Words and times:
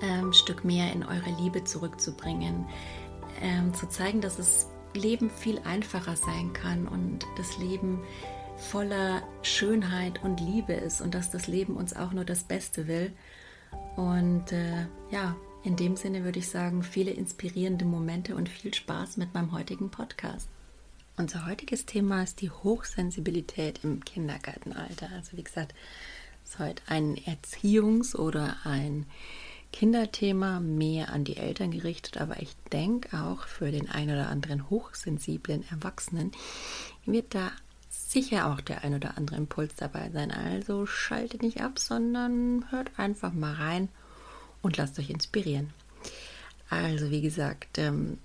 ähm, 0.00 0.32
Stück 0.32 0.64
mehr 0.64 0.92
in 0.92 1.04
eure 1.04 1.30
Liebe 1.40 1.64
zurückzubringen, 1.64 2.66
ähm, 3.42 3.74
zu 3.74 3.88
zeigen, 3.88 4.20
dass 4.20 4.36
das 4.36 4.68
Leben 4.94 5.30
viel 5.30 5.58
einfacher 5.60 6.16
sein 6.16 6.52
kann 6.52 6.86
und 6.86 7.26
das 7.36 7.58
Leben 7.58 8.00
voller 8.56 9.22
Schönheit 9.42 10.22
und 10.22 10.40
Liebe 10.40 10.72
ist 10.72 11.00
und 11.00 11.14
dass 11.14 11.30
das 11.30 11.46
Leben 11.46 11.76
uns 11.76 11.94
auch 11.94 12.12
nur 12.12 12.24
das 12.24 12.44
Beste 12.44 12.86
will. 12.86 13.12
Und 13.96 14.52
äh, 14.52 14.86
ja, 15.10 15.36
in 15.64 15.76
dem 15.76 15.96
Sinne 15.96 16.24
würde 16.24 16.38
ich 16.38 16.48
sagen, 16.48 16.82
viele 16.82 17.10
inspirierende 17.10 17.84
Momente 17.84 18.36
und 18.36 18.48
viel 18.48 18.72
Spaß 18.72 19.16
mit 19.16 19.34
meinem 19.34 19.52
heutigen 19.52 19.90
Podcast. 19.90 20.48
Unser 21.16 21.46
heutiges 21.46 21.86
Thema 21.86 22.22
ist 22.22 22.40
die 22.40 22.50
Hochsensibilität 22.50 23.80
im 23.82 24.04
Kindergartenalter. 24.04 25.08
Also 25.14 25.36
wie 25.36 25.44
gesagt, 25.44 25.74
es 26.44 26.50
ist 26.50 26.58
heute 26.58 26.82
ein 26.86 27.16
Erziehungs- 27.16 28.16
oder 28.16 28.56
ein 28.64 29.06
Kinderthema 29.74 30.60
mehr 30.60 31.12
an 31.12 31.24
die 31.24 31.36
Eltern 31.36 31.72
gerichtet, 31.72 32.20
aber 32.20 32.40
ich 32.40 32.54
denke 32.72 33.20
auch 33.20 33.48
für 33.48 33.72
den 33.72 33.90
ein 33.90 34.08
oder 34.08 34.28
anderen 34.28 34.70
hochsensiblen 34.70 35.64
Erwachsenen 35.68 36.30
wird 37.04 37.34
da 37.34 37.50
sicher 37.90 38.46
auch 38.46 38.60
der 38.60 38.84
ein 38.84 38.94
oder 38.94 39.18
andere 39.18 39.34
Impuls 39.34 39.74
dabei 39.74 40.10
sein. 40.12 40.30
Also 40.30 40.86
schaltet 40.86 41.42
nicht 41.42 41.60
ab, 41.60 41.80
sondern 41.80 42.70
hört 42.70 42.96
einfach 43.00 43.32
mal 43.32 43.54
rein 43.54 43.88
und 44.62 44.76
lasst 44.76 44.96
euch 45.00 45.10
inspirieren. 45.10 45.70
Also 46.70 47.10
wie 47.10 47.20
gesagt, 47.20 47.76
ähm, 47.78 48.18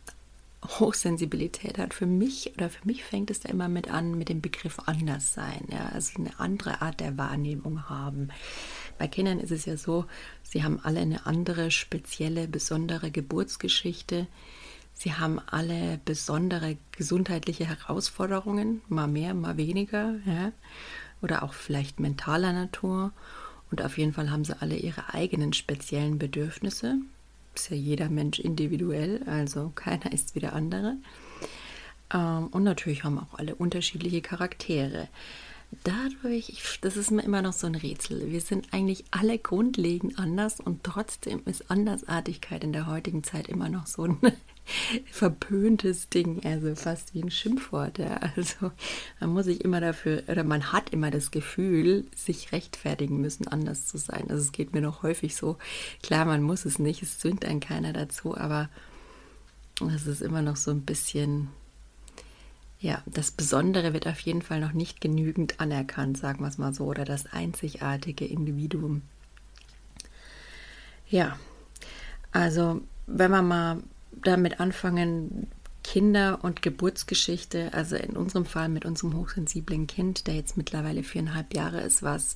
Hochsensibilität 0.64 1.78
hat 1.78 1.94
für 1.94 2.06
mich 2.06 2.54
oder 2.56 2.70
für 2.70 2.86
mich 2.86 3.04
fängt 3.04 3.32
es 3.32 3.40
da 3.40 3.50
immer 3.50 3.70
mit 3.70 3.90
an 3.90 4.18
mit 4.18 4.30
dem 4.30 4.42
Begriff 4.42 4.80
Anderssein, 4.86 5.66
ja, 5.72 5.90
also 5.94 6.20
eine 6.20 6.38
andere 6.40 6.82
Art 6.82 7.00
der 7.00 7.18
Wahrnehmung 7.18 7.90
haben. 7.90 8.30
Bei 8.98 9.08
Kindern 9.08 9.40
ist 9.40 9.52
es 9.52 9.66
ja 9.66 9.78
so, 9.78 10.06
sie 10.44 10.64
haben 10.64 10.80
alle 10.84 11.00
eine 11.00 11.26
andere, 11.26 11.72
spezielle, 11.72 12.48
besondere 12.48 13.12
Geburtsgeschichte. 13.12 14.28
Sie 14.94 15.14
haben 15.14 15.40
alle 15.40 16.02
besondere 16.04 16.78
gesundheitliche 16.92 17.66
Herausforderungen, 17.66 18.82
mal 18.90 19.08
mehr, 19.08 19.34
mal 19.34 19.56
weniger, 19.56 20.16
ja? 20.26 20.52
oder 21.22 21.44
auch 21.44 21.54
vielleicht 21.54 22.02
mentaler 22.02 22.52
Natur. 22.52 23.14
Und 23.72 23.82
auf 23.82 23.98
jeden 23.98 24.12
Fall 24.12 24.30
haben 24.30 24.44
sie 24.44 24.60
alle 24.62 24.76
ihre 24.76 25.14
eigenen 25.14 25.54
speziellen 25.54 26.20
Bedürfnisse. 26.20 26.98
Ist 27.59 27.70
ja 27.70 27.75
jeder 27.75 28.09
Mensch 28.09 28.39
individuell, 28.39 29.21
also 29.25 29.71
keiner 29.75 30.11
ist 30.11 30.36
wie 30.36 30.39
der 30.39 30.53
andere. 30.53 30.97
Ähm, 32.14 32.47
und 32.47 32.64
natürlich 32.64 33.03
haben 33.03 33.20
auch 33.20 33.37
alle 33.37 33.55
unterschiedliche 33.55 34.21
Charaktere 34.21 35.08
dadurch, 35.83 36.49
ich, 36.49 36.80
das 36.81 36.97
ist 36.97 37.11
mir 37.11 37.23
immer 37.23 37.42
noch 37.42 37.53
so 37.53 37.67
ein 37.67 37.75
Rätsel. 37.75 38.31
Wir 38.31 38.42
sind 38.42 38.73
eigentlich 38.73 39.05
alle 39.11 39.37
grundlegend 39.37 40.17
anders 40.17 40.59
und 40.59 40.83
trotzdem 40.83 41.42
ist 41.45 41.70
Andersartigkeit 41.70 42.64
in 42.64 42.73
der 42.73 42.87
heutigen 42.87 43.23
Zeit 43.23 43.47
immer 43.47 43.70
noch 43.70 43.87
so 43.87 44.03
ein 44.03 44.17
verpöntes 45.12 46.10
Ding, 46.10 46.46
also 46.46 46.76
fast 46.76 47.14
wie 47.14 47.24
ein 47.24 47.32
Schimpfwort. 47.32 47.98
Ja. 47.98 48.20
Also 48.36 48.72
man 49.20 49.32
muss 49.32 49.46
sich 49.46 49.64
immer 49.64 49.82
dafür, 49.82 50.24
oder 50.28 50.44
man 50.44 50.72
hat 50.72 50.92
immer 50.92 51.12
das 51.12 51.32
Gefühl, 51.32 52.06
sich 52.16 52.52
rechtfertigen 52.52 53.20
müssen, 53.22 53.48
anders 53.48 53.86
zu 53.88 53.98
sein. 53.98 54.26
Also 54.30 54.44
es 54.44 54.52
geht 54.52 54.74
mir 54.74 54.82
noch 54.82 55.04
häufig 55.04 55.36
so. 55.36 55.58
Klar, 56.04 56.26
man 56.26 56.42
muss 56.42 56.66
es 56.66 56.80
nicht, 56.80 57.04
es 57.04 57.20
zwingt 57.20 57.46
einen 57.46 57.60
keiner 57.60 57.94
dazu, 57.94 58.38
aber 58.38 58.70
es 59.94 60.08
ist 60.08 60.22
immer 60.22 60.42
noch 60.42 60.56
so 60.56 60.72
ein 60.72 60.82
bisschen 60.82 61.50
ja, 62.82 63.04
das 63.06 63.32
Besondere 63.32 63.94
wird 63.94 64.08
auf 64.08 64.20
jeden 64.22 64.42
Fall 64.42 64.62
noch 64.62 64.72
nicht 64.72 65.02
genügend 65.02 65.60
anerkannt, 65.60 66.18
sagen 66.18 66.40
wir 66.40 66.48
es 66.48 66.58
mal 66.58 66.74
so, 66.74 66.86
oder 66.86 67.04
das 67.04 67.26
einzigartige 67.26 68.26
Individuum. 68.26 69.02
Ja, 71.10 71.38
also 72.32 72.82
wenn 73.06 73.32
wir 73.32 73.42
mal 73.42 73.84
damit 74.11 74.59
anfangen, 74.59 75.47
Kinder- 75.83 76.43
und 76.43 76.61
Geburtsgeschichte, 76.61 77.73
also 77.73 77.95
in 77.95 78.15
unserem 78.15 78.45
Fall 78.45 78.70
mit 78.70 78.86
unserem 78.86 79.15
hochsensiblen 79.15 79.87
Kind, 79.87 80.27
der 80.27 80.36
jetzt 80.36 80.58
mittlerweile 80.58 81.03
viereinhalb 81.03 81.53
Jahre 81.53 81.81
ist, 81.81 82.03
was, 82.03 82.36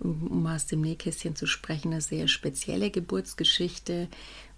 um 0.00 0.46
aus 0.46 0.66
dem 0.66 0.80
Nähkästchen 0.80 1.36
zu 1.36 1.46
sprechen, 1.46 1.92
eine 1.92 2.00
sehr 2.00 2.28
spezielle 2.28 2.90
Geburtsgeschichte. 2.90 4.08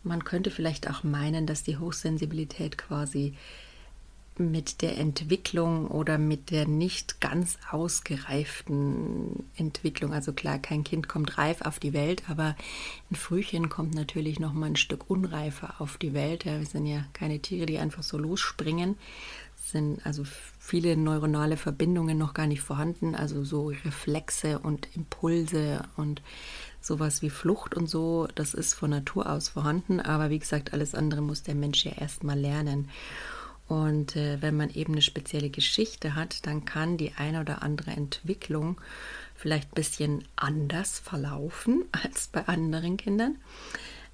Man 0.03 0.25
könnte 0.25 0.50
vielleicht 0.50 0.88
auch 0.88 1.03
meinen, 1.03 1.47
dass 1.47 1.65
die 1.65 1.77
Hochsensibilität 1.77 2.78
quasi 2.78 3.34
mit 4.37 4.83
der 4.83 4.99
Entwicklung 4.99 5.87
oder 5.87 6.19
mit 6.19 6.50
der 6.50 6.67
nicht 6.67 7.21
ganz 7.21 7.59
ausgereiften 7.71 9.45
Entwicklung. 9.56 10.12
Also 10.12 10.33
klar, 10.33 10.59
kein 10.59 10.84
Kind 10.84 11.09
kommt 11.09 11.39
reif 11.39 11.62
auf 11.62 11.78
die 11.78 11.93
Welt, 11.93 12.25
aber 12.28 12.56
ein 13.11 13.15
Frühchen 13.15 13.69
kommt 13.69 13.94
natürlich 13.94 14.41
noch 14.41 14.53
mal 14.53 14.67
ein 14.67 14.77
Stück 14.77 15.09
unreifer 15.09 15.75
auf 15.78 15.99
die 15.99 16.15
Welt. 16.15 16.44
Ja, 16.44 16.59
wir 16.59 16.67
sind 16.67 16.87
ja 16.87 17.05
keine 17.12 17.39
Tiere, 17.41 17.67
die 17.67 17.78
einfach 17.78 18.03
so 18.03 18.19
losspringen. 18.19 18.97
Es 19.56 19.71
sind 19.71 20.05
also 20.05 20.25
viele 20.59 20.97
neuronale 20.97 21.56
Verbindungen 21.56 22.19
noch 22.19 22.34
gar 22.34 22.47
nicht 22.47 22.61
vorhanden, 22.61 23.15
also 23.15 23.44
so 23.44 23.69
Reflexe 23.69 24.59
und 24.59 24.94
Impulse 24.94 25.83
und 25.97 26.23
sowas 26.83 27.23
wie 27.23 27.31
Flucht 27.31 27.75
und 27.75 27.89
so, 27.89 28.28
das 28.34 28.53
ist 28.53 28.75
von 28.75 28.91
Natur 28.91 29.31
aus 29.31 29.49
vorhanden, 29.49 30.00
aber 30.00 30.28
wie 30.28 30.39
gesagt, 30.39 30.75
alles 30.75 30.94
andere 30.94 31.23
muss 31.23 31.43
der 31.43 31.55
Mensch 31.55 31.84
ja 31.87 31.93
erst 31.93 32.25
mal 32.25 32.39
lernen. 32.39 32.91
Und 33.69 34.15
äh, 34.17 34.43
wenn 34.43 34.57
man 34.57 34.71
eben 34.71 34.93
eine 34.93 35.03
spezielle 35.03 35.51
Geschichte 35.51 36.15
hat, 36.15 36.47
dann 36.47 36.65
kann 36.65 36.97
die 36.97 37.13
eine 37.17 37.41
oder 37.41 37.63
andere 37.63 37.93
Entwicklung 37.93 38.81
vielleicht 39.35 39.73
ein 39.73 39.75
bisschen 39.75 40.25
anders 40.37 40.99
verlaufen 40.99 41.85
als 41.93 42.29
bei 42.29 42.47
anderen 42.47 42.97
Kindern. 42.97 43.37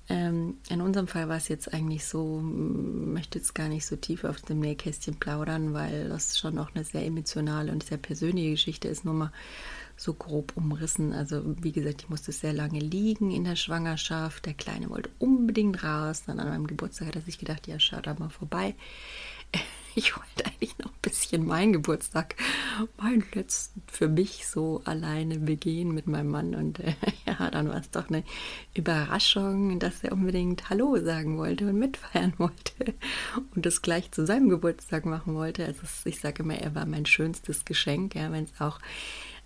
Ähm, 0.09 0.59
in 0.69 0.81
unserem 0.81 1.07
Fall 1.07 1.29
war 1.29 1.37
es 1.37 1.47
jetzt 1.47 1.73
eigentlich 1.73 2.05
so, 2.05 2.41
möchte 2.41 3.39
jetzt 3.39 3.55
gar 3.55 3.69
nicht 3.69 3.87
so 3.87 3.95
tief 3.95 4.25
auf 4.25 4.41
dem 4.41 4.59
Nähkästchen 4.59 5.15
plaudern, 5.15 5.73
weil 5.73 6.09
das 6.09 6.37
schon 6.37 6.57
noch 6.57 6.75
eine 6.75 6.85
sehr 6.85 7.05
emotionale 7.05 7.71
und 7.71 7.85
sehr 7.85 7.99
persönliche 7.99 8.51
Geschichte 8.51 8.89
ist, 8.89 9.05
nur 9.05 9.15
mal 9.15 9.33
so 9.97 10.15
grob 10.15 10.57
umrissen. 10.57 11.13
Also 11.13 11.43
wie 11.63 11.71
gesagt, 11.71 12.03
ich 12.03 12.09
musste 12.09 12.33
sehr 12.33 12.53
lange 12.53 12.81
liegen 12.81 13.31
in 13.31 13.45
der 13.45 13.55
Schwangerschaft. 13.55 14.47
Der 14.47 14.55
Kleine 14.55 14.91
wollte 14.91 15.11
unbedingt 15.21 15.85
raus. 15.85 16.25
Dann 16.27 16.41
an 16.41 16.49
meinem 16.49 16.67
Geburtstag 16.67 17.09
hat 17.09 17.17
er 17.17 17.23
sich 17.23 17.39
gedacht, 17.39 17.69
ja, 17.69 17.79
schau 17.79 18.01
da 18.01 18.15
mal 18.15 18.31
vorbei. 18.31 18.75
ich 19.95 20.17
wollte 20.17 20.47
eigentlich 20.47 20.79
noch 20.79 20.91
ein 20.91 21.01
bisschen 21.03 21.47
meinen 21.47 21.73
Geburtstag, 21.73 22.37
meinen 22.99 23.25
letzten 23.35 23.83
für 23.87 24.09
mich 24.09 24.47
so 24.47 24.83
alleine 24.85 25.39
begehen 25.39 25.93
mit 25.93 26.07
meinem 26.07 26.31
Mann. 26.31 26.55
Und 26.55 26.81
äh, 26.81 26.95
ja, 27.27 27.51
dann 27.51 27.69
war 27.69 27.77
es 27.77 27.91
doch 27.91 28.09
eine 28.09 28.25
Überraschung, 28.75 29.79
dass 29.79 30.05
er 30.05 30.13
unbedingt 30.13 30.71
Hallo 30.71 30.97
sagen 31.03 31.39
wollte 31.39 31.69
und 31.69 31.79
mitfeiern 31.79 32.35
wollte 32.39 32.95
und 33.55 33.67
das 33.67 33.83
gleich 33.83 34.11
zu 34.13 34.27
seinem 34.27 34.49
Geburtstag 34.49 35.05
machen 35.07 35.35
wollte. 35.35 35.65
Also 35.65 35.83
ich 36.05 36.21
sage 36.21 36.43
immer, 36.43 36.55
er 36.55 36.75
war 36.75 36.87
mein 36.87 37.07
schönstes 37.07 37.65
Geschenk, 37.65 38.15
ja, 38.15 38.31
wenn 38.33 38.45
es 38.45 38.61
auch 38.61 38.79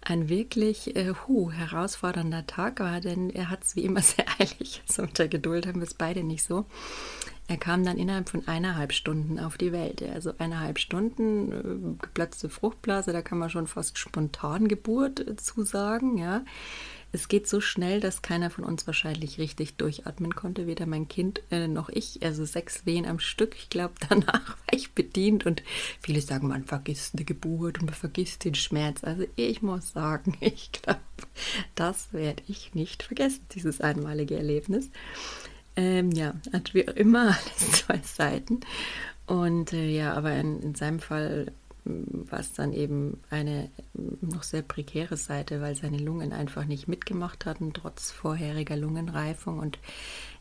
ein 0.04 0.28
wirklich 0.28 0.96
äh, 0.96 1.14
hu, 1.26 1.50
herausfordernder 1.50 2.46
Tag 2.46 2.80
war, 2.80 3.00
denn 3.00 3.30
er 3.30 3.50
hat 3.50 3.64
es 3.64 3.76
wie 3.76 3.84
immer 3.84 4.02
sehr 4.02 4.26
eilig. 4.38 4.82
Also 4.88 5.02
mit 5.02 5.18
der 5.18 5.28
Geduld 5.28 5.66
haben 5.66 5.80
wir 5.80 5.86
es 5.86 5.94
beide 5.94 6.22
nicht 6.22 6.44
so. 6.44 6.66
Er 7.46 7.58
kam 7.58 7.84
dann 7.84 7.98
innerhalb 7.98 8.30
von 8.30 8.48
eineinhalb 8.48 8.92
Stunden 8.92 9.38
auf 9.38 9.58
die 9.58 9.72
Welt. 9.72 10.02
Also 10.02 10.32
eineinhalb 10.38 10.78
Stunden, 10.78 11.52
äh, 11.52 12.02
geplatzte 12.02 12.48
Fruchtblase, 12.48 13.12
da 13.12 13.20
kann 13.20 13.38
man 13.38 13.50
schon 13.50 13.66
fast 13.66 13.98
spontan 13.98 14.68
Geburt 14.68 15.20
äh, 15.20 15.36
zusagen, 15.36 16.16
ja. 16.16 16.42
Es 17.14 17.28
geht 17.28 17.46
so 17.46 17.60
schnell, 17.60 18.00
dass 18.00 18.22
keiner 18.22 18.50
von 18.50 18.64
uns 18.64 18.88
wahrscheinlich 18.88 19.38
richtig 19.38 19.76
durchatmen 19.76 20.34
konnte, 20.34 20.66
weder 20.66 20.84
mein 20.84 21.06
Kind 21.06 21.42
äh, 21.52 21.68
noch 21.68 21.88
ich. 21.88 22.24
Also 22.24 22.44
sechs 22.44 22.86
Wehen 22.86 23.06
am 23.06 23.20
Stück. 23.20 23.54
Ich 23.56 23.70
glaube, 23.70 23.94
danach 24.08 24.48
war 24.48 24.72
ich 24.72 24.94
bedient 24.94 25.46
und 25.46 25.62
viele 26.00 26.20
sagen, 26.20 26.48
man 26.48 26.64
vergisst 26.64 27.14
eine 27.14 27.24
Geburt 27.24 27.78
und 27.78 27.86
man 27.86 27.94
vergisst 27.94 28.44
den 28.44 28.56
Schmerz. 28.56 29.04
Also 29.04 29.26
ich 29.36 29.62
muss 29.62 29.92
sagen, 29.92 30.36
ich 30.40 30.72
glaube, 30.72 31.00
das 31.76 32.12
werde 32.12 32.42
ich 32.48 32.74
nicht 32.74 33.04
vergessen, 33.04 33.46
dieses 33.54 33.80
einmalige 33.80 34.36
Erlebnis. 34.36 34.90
Ähm, 35.76 36.10
ja, 36.10 36.34
hat 36.52 36.74
wie 36.74 36.80
immer 36.80 37.26
alles 37.28 37.72
zwei 37.72 38.00
Seiten. 38.02 38.60
Und 39.26 39.72
äh, 39.72 39.88
ja, 39.88 40.14
aber 40.14 40.34
in, 40.34 40.60
in 40.62 40.74
seinem 40.74 40.98
Fall 40.98 41.52
war 41.84 42.40
es 42.40 42.52
dann 42.52 42.72
eben 42.72 43.20
eine 43.28 43.70
noch 44.22 44.42
sehr 44.42 44.62
prekäre 44.62 45.16
Seite, 45.16 45.60
weil 45.60 45.76
seine 45.76 45.98
Lungen 45.98 46.32
einfach 46.32 46.64
nicht 46.64 46.88
mitgemacht 46.88 47.44
hatten, 47.44 47.74
trotz 47.74 48.10
vorheriger 48.10 48.76
Lungenreifung 48.76 49.58
und 49.58 49.78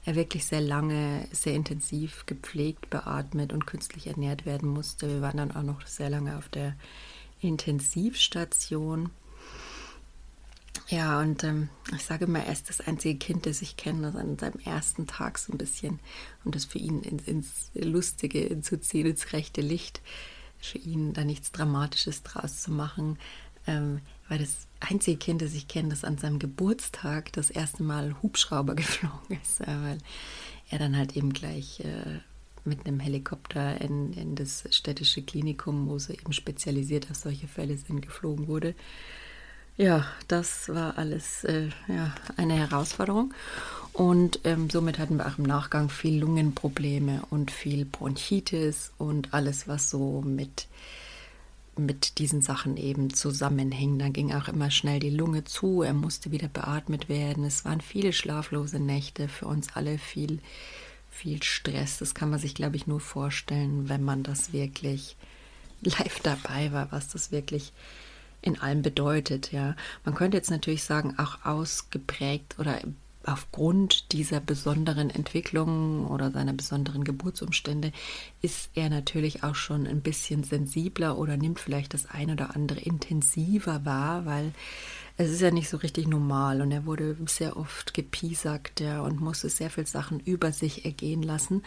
er 0.05 0.15
wirklich 0.15 0.45
sehr 0.45 0.61
lange, 0.61 1.27
sehr 1.31 1.53
intensiv 1.53 2.25
gepflegt, 2.25 2.89
beatmet 2.89 3.51
und 3.51 3.67
künstlich 3.67 4.07
ernährt 4.07 4.45
werden 4.45 4.69
musste. 4.69 5.07
Wir 5.07 5.21
waren 5.21 5.37
dann 5.37 5.51
auch 5.51 5.63
noch 5.63 5.85
sehr 5.85 6.09
lange 6.09 6.37
auf 6.37 6.49
der 6.49 6.75
Intensivstation. 7.41 9.09
Ja, 10.87 11.19
und 11.19 11.43
ähm, 11.43 11.69
ich 11.95 12.03
sage 12.03 12.27
mal, 12.27 12.39
er 12.39 12.51
ist 12.51 12.69
das 12.69 12.81
einzige 12.81 13.17
Kind, 13.17 13.45
das 13.45 13.61
ich 13.61 13.77
kenne, 13.77 14.01
das 14.01 14.15
an 14.15 14.37
seinem 14.37 14.59
ersten 14.65 15.07
Tag 15.07 15.37
so 15.37 15.51
ein 15.51 15.57
bisschen, 15.57 15.99
um 16.43 16.51
das 16.51 16.65
für 16.65 16.77
ihn 16.77 17.01
ins, 17.01 17.27
ins 17.27 17.71
Lustige 17.73 18.61
zu 18.61 18.79
ziehen, 18.79 19.07
ins 19.07 19.33
rechte 19.33 19.61
Licht, 19.61 20.01
für 20.63 20.77
ihn 20.77 21.13
da 21.13 21.23
nichts 21.23 21.51
Dramatisches 21.51 22.23
draus 22.23 22.61
zu 22.61 22.71
machen, 22.71 23.17
ähm, 23.67 24.01
weil 24.29 24.39
das 24.39 24.67
einzige 24.79 25.17
Kind, 25.17 25.41
das 25.41 25.53
ich 25.53 25.67
kenne, 25.67 25.89
das 25.89 26.03
an 26.03 26.17
seinem 26.17 26.39
Geburtstag 26.39 27.31
das 27.33 27.49
erste 27.49 27.83
Mal 27.83 28.15
Hubschrauber 28.21 28.75
geflogen 28.75 29.39
ist, 29.41 29.61
äh, 29.61 29.67
weil 29.67 29.97
er 30.69 30.79
dann 30.79 30.97
halt 30.97 31.15
eben 31.15 31.33
gleich 31.33 31.81
äh, 31.81 32.19
mit 32.65 32.85
einem 32.85 32.99
Helikopter 32.99 33.81
in, 33.81 34.13
in 34.13 34.35
das 34.35 34.63
städtische 34.71 35.21
Klinikum, 35.21 35.87
wo 35.89 35.99
sie 35.99 36.13
eben 36.13 36.33
spezialisiert 36.33 37.11
auf 37.11 37.17
solche 37.17 37.47
Fälle 37.47 37.77
sind, 37.77 38.01
geflogen 38.01 38.47
wurde. 38.47 38.73
Ja, 39.75 40.05
das 40.27 40.69
war 40.69 40.99
alles 40.99 41.43
äh, 41.45 41.69
ja, 41.87 42.13
eine 42.37 42.53
Herausforderung. 42.53 43.33
Und 43.91 44.39
ähm, 44.43 44.69
somit 44.69 44.99
hatten 44.99 45.17
wir 45.17 45.27
auch 45.27 45.37
im 45.37 45.45
Nachgang 45.45 45.89
viel 45.89 46.19
Lungenprobleme 46.19 47.23
und 47.31 47.49
viel 47.51 47.85
Bronchitis 47.85 48.91
und 48.97 49.33
alles, 49.33 49.67
was 49.67 49.89
so 49.89 50.21
mit, 50.21 50.67
mit 51.75 52.19
diesen 52.19 52.41
Sachen 52.41 52.77
eben 52.77 53.13
zusammenhängt. 53.13 54.01
Dann 54.01 54.13
ging 54.13 54.33
auch 54.33 54.47
immer 54.47 54.69
schnell 54.69 54.99
die 54.99 55.09
Lunge 55.09 55.43
zu, 55.43 55.81
er 55.81 55.93
musste 55.93 56.31
wieder 56.31 56.47
beatmet 56.47 57.09
werden. 57.09 57.43
Es 57.43 57.65
waren 57.65 57.81
viele 57.81 58.13
schlaflose 58.13 58.79
Nächte, 58.79 59.27
für 59.27 59.47
uns 59.47 59.75
alle 59.75 59.97
viel, 59.97 60.39
viel 61.09 61.41
Stress. 61.41 61.97
Das 61.97 62.13
kann 62.13 62.29
man 62.29 62.39
sich, 62.39 62.53
glaube 62.53 62.75
ich, 62.75 62.85
nur 62.85 62.99
vorstellen, 62.99 63.89
wenn 63.89 64.03
man 64.03 64.21
das 64.21 64.53
wirklich 64.53 65.15
live 65.81 66.19
dabei 66.21 66.71
war, 66.71 66.91
was 66.91 67.09
das 67.09 67.31
wirklich 67.31 67.73
in 68.43 68.59
allem 68.59 68.81
bedeutet, 68.81 69.51
ja. 69.51 69.75
Man 70.05 70.15
könnte 70.15 70.37
jetzt 70.37 70.51
natürlich 70.51 70.83
sagen, 70.83 71.17
auch 71.17 71.45
ausgeprägt 71.45 72.55
oder 72.59 72.79
aufgrund 73.25 74.11
dieser 74.11 74.39
besonderen 74.39 75.09
Entwicklung 75.09 76.07
oder 76.07 76.31
seiner 76.31 76.53
besonderen 76.53 77.03
Geburtsumstände 77.03 77.93
ist 78.41 78.69
er 78.75 78.89
natürlich 78.89 79.43
auch 79.43 79.55
schon 79.55 79.87
ein 79.87 80.01
bisschen 80.01 80.43
sensibler 80.43 81.17
oder 81.17 81.37
nimmt 81.37 81.59
vielleicht 81.59 81.93
das 81.93 82.09
ein 82.09 82.31
oder 82.31 82.55
andere 82.55 82.81
intensiver 82.81 83.85
wahr, 83.85 84.25
weil 84.25 84.51
es 85.15 85.29
ist 85.29 85.41
ja 85.41 85.51
nicht 85.51 85.69
so 85.69 85.77
richtig 85.77 86.07
normal 86.07 86.61
und 86.61 86.71
er 86.71 86.85
wurde 86.85 87.15
sehr 87.27 87.55
oft 87.55 87.93
gepiesackt 87.93 88.79
ja, 88.79 89.01
und 89.01 89.21
musste 89.21 89.47
sehr 89.47 89.69
viele 89.69 89.85
Sachen 89.85 90.19
über 90.19 90.51
sich 90.51 90.85
ergehen 90.85 91.21
lassen 91.21 91.63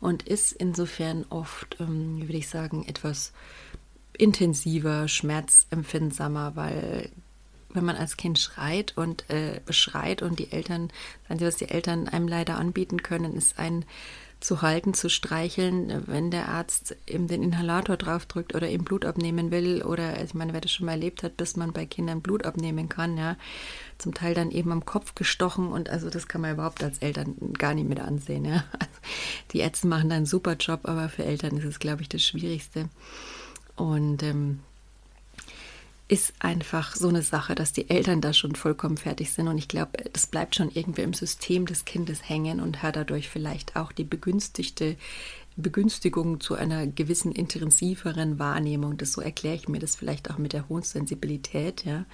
und 0.00 0.22
ist 0.24 0.52
insofern 0.52 1.24
oft, 1.30 1.78
ähm, 1.80 2.20
würde 2.20 2.36
ich 2.36 2.48
sagen, 2.48 2.84
etwas 2.86 3.32
intensiver, 4.16 5.08
schmerzempfindsamer, 5.08 6.56
weil 6.56 7.10
wenn 7.74 7.84
man 7.84 7.96
als 7.96 8.16
Kind 8.16 8.38
schreit 8.38 8.96
und 8.96 9.28
äh, 9.30 9.60
beschreit 9.64 10.22
und 10.22 10.38
die 10.38 10.52
Eltern, 10.52 10.90
was 11.28 11.56
die 11.56 11.68
Eltern 11.68 12.08
einem 12.08 12.28
leider 12.28 12.58
anbieten 12.58 13.02
können, 13.02 13.34
ist 13.34 13.58
ein 13.58 13.84
zu 14.42 14.60
halten, 14.60 14.92
zu 14.92 15.08
streicheln, 15.08 16.02
wenn 16.06 16.30
der 16.30 16.48
Arzt 16.48 16.96
eben 17.06 17.28
den 17.28 17.42
Inhalator 17.42 17.96
draufdrückt 17.96 18.54
oder 18.54 18.68
ihm 18.68 18.82
Blut 18.82 19.04
abnehmen 19.04 19.50
will 19.50 19.82
oder, 19.82 20.08
also 20.08 20.24
ich 20.24 20.34
meine, 20.34 20.52
wer 20.52 20.60
das 20.60 20.72
schon 20.72 20.86
mal 20.86 20.92
erlebt 20.92 21.22
hat, 21.22 21.36
bis 21.36 21.56
man 21.56 21.72
bei 21.72 21.86
Kindern 21.86 22.22
Blut 22.22 22.44
abnehmen 22.44 22.88
kann, 22.88 23.16
ja, 23.16 23.36
zum 23.98 24.14
Teil 24.14 24.34
dann 24.34 24.50
eben 24.50 24.72
am 24.72 24.84
Kopf 24.84 25.14
gestochen 25.14 25.68
und 25.68 25.88
also 25.88 26.10
das 26.10 26.26
kann 26.26 26.40
man 26.40 26.54
überhaupt 26.54 26.82
als 26.82 26.98
Eltern 26.98 27.36
gar 27.56 27.74
nicht 27.74 27.88
mit 27.88 28.00
ansehen, 28.00 28.44
ja. 28.44 28.64
Also 28.72 28.92
die 29.52 29.58
Ärzte 29.60 29.86
machen 29.86 30.10
da 30.10 30.16
einen 30.16 30.26
super 30.26 30.56
Job, 30.56 30.80
aber 30.84 31.08
für 31.08 31.24
Eltern 31.24 31.56
ist 31.56 31.64
es, 31.64 31.78
glaube 31.78 32.02
ich, 32.02 32.08
das 32.08 32.22
Schwierigste. 32.22 32.88
Und 33.76 34.22
ähm, 34.22 34.60
ist 36.08 36.34
einfach 36.40 36.94
so 36.94 37.08
eine 37.08 37.22
Sache, 37.22 37.54
dass 37.54 37.72
die 37.72 37.88
Eltern 37.88 38.20
da 38.20 38.34
schon 38.34 38.54
vollkommen 38.54 38.98
fertig 38.98 39.32
sind. 39.32 39.48
Und 39.48 39.56
ich 39.56 39.68
glaube, 39.68 39.92
das 40.12 40.26
bleibt 40.26 40.56
schon 40.56 40.70
irgendwie 40.70 41.02
im 41.02 41.14
System 41.14 41.64
des 41.64 41.84
Kindes 41.84 42.28
hängen 42.28 42.60
und 42.60 42.82
hat 42.82 42.96
dadurch 42.96 43.30
vielleicht 43.30 43.76
auch 43.76 43.92
die 43.92 44.04
begünstigte 44.04 44.96
Begünstigung 45.56 46.40
zu 46.40 46.54
einer 46.54 46.86
gewissen 46.86 47.32
intensiveren 47.32 48.38
Wahrnehmung. 48.38 48.98
Das 48.98 49.12
so 49.12 49.20
erkläre 49.20 49.54
ich 49.54 49.68
mir 49.68 49.78
das 49.78 49.96
vielleicht 49.96 50.30
auch 50.30 50.38
mit 50.38 50.52
der 50.52 50.68
hohen 50.68 50.82
Sensibilität, 50.82 51.84
ja 51.84 52.04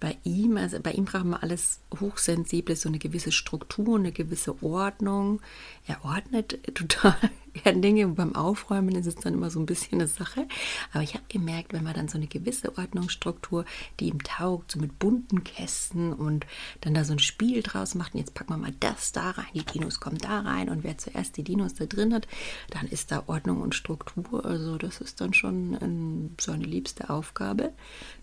bei 0.00 0.16
ihm, 0.24 0.56
also 0.56 0.78
bei 0.80 0.92
ihm 0.92 1.04
braucht 1.04 1.24
man 1.24 1.40
alles 1.40 1.80
hochsensible, 2.00 2.76
so 2.76 2.88
eine 2.88 2.98
gewisse 2.98 3.32
Struktur, 3.32 3.98
eine 3.98 4.12
gewisse 4.12 4.62
Ordnung. 4.62 5.40
Er 5.86 6.04
ordnet 6.04 6.58
total 6.74 7.16
gerne 7.62 7.80
Dinge 7.80 8.06
beim 8.08 8.34
Aufräumen 8.34 8.94
ist 8.94 9.06
es 9.06 9.14
dann 9.14 9.34
immer 9.34 9.50
so 9.50 9.58
ein 9.60 9.66
bisschen 9.66 10.00
eine 10.00 10.08
Sache. 10.08 10.46
Aber 10.92 11.02
ich 11.02 11.14
habe 11.14 11.24
gemerkt, 11.28 11.72
wenn 11.72 11.84
man 11.84 11.94
dann 11.94 12.08
so 12.08 12.18
eine 12.18 12.26
gewisse 12.26 12.76
Ordnungsstruktur, 12.76 13.64
die 14.00 14.08
ihm 14.08 14.22
taugt, 14.22 14.72
so 14.72 14.78
mit 14.78 14.98
bunten 14.98 15.44
Kästen 15.44 16.12
und 16.12 16.46
dann 16.80 16.94
da 16.94 17.04
so 17.04 17.12
ein 17.12 17.18
Spiel 17.18 17.62
draus 17.62 17.94
macht, 17.94 18.14
und 18.14 18.20
jetzt 18.20 18.34
packen 18.34 18.52
wir 18.52 18.58
mal 18.58 18.74
das 18.80 19.12
da 19.12 19.30
rein, 19.30 19.46
die 19.54 19.64
Dinos 19.64 20.00
kommen 20.00 20.18
da 20.18 20.40
rein 20.40 20.68
und 20.68 20.84
wer 20.84 20.98
zuerst 20.98 21.36
die 21.36 21.44
Dinos 21.44 21.74
da 21.74 21.86
drin 21.86 22.14
hat, 22.14 22.26
dann 22.70 22.86
ist 22.86 23.12
da 23.12 23.24
Ordnung 23.26 23.60
und 23.60 23.74
Struktur. 23.74 24.44
Also 24.44 24.76
das 24.78 25.00
ist 25.00 25.20
dann 25.20 25.34
schon 25.34 25.74
ein, 25.74 26.34
so 26.40 26.52
eine 26.52 26.64
liebste 26.64 27.10
Aufgabe, 27.10 27.72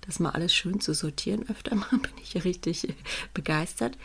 das 0.02 0.20
mal 0.20 0.32
alles 0.32 0.54
schön 0.54 0.80
zu 0.80 0.94
sortieren 0.94 1.48
öfter 1.50 1.76
mal, 1.76 1.90
bin 1.92 2.12
ich 2.22 2.44
richtig 2.44 2.94
begeistert. 3.34 3.98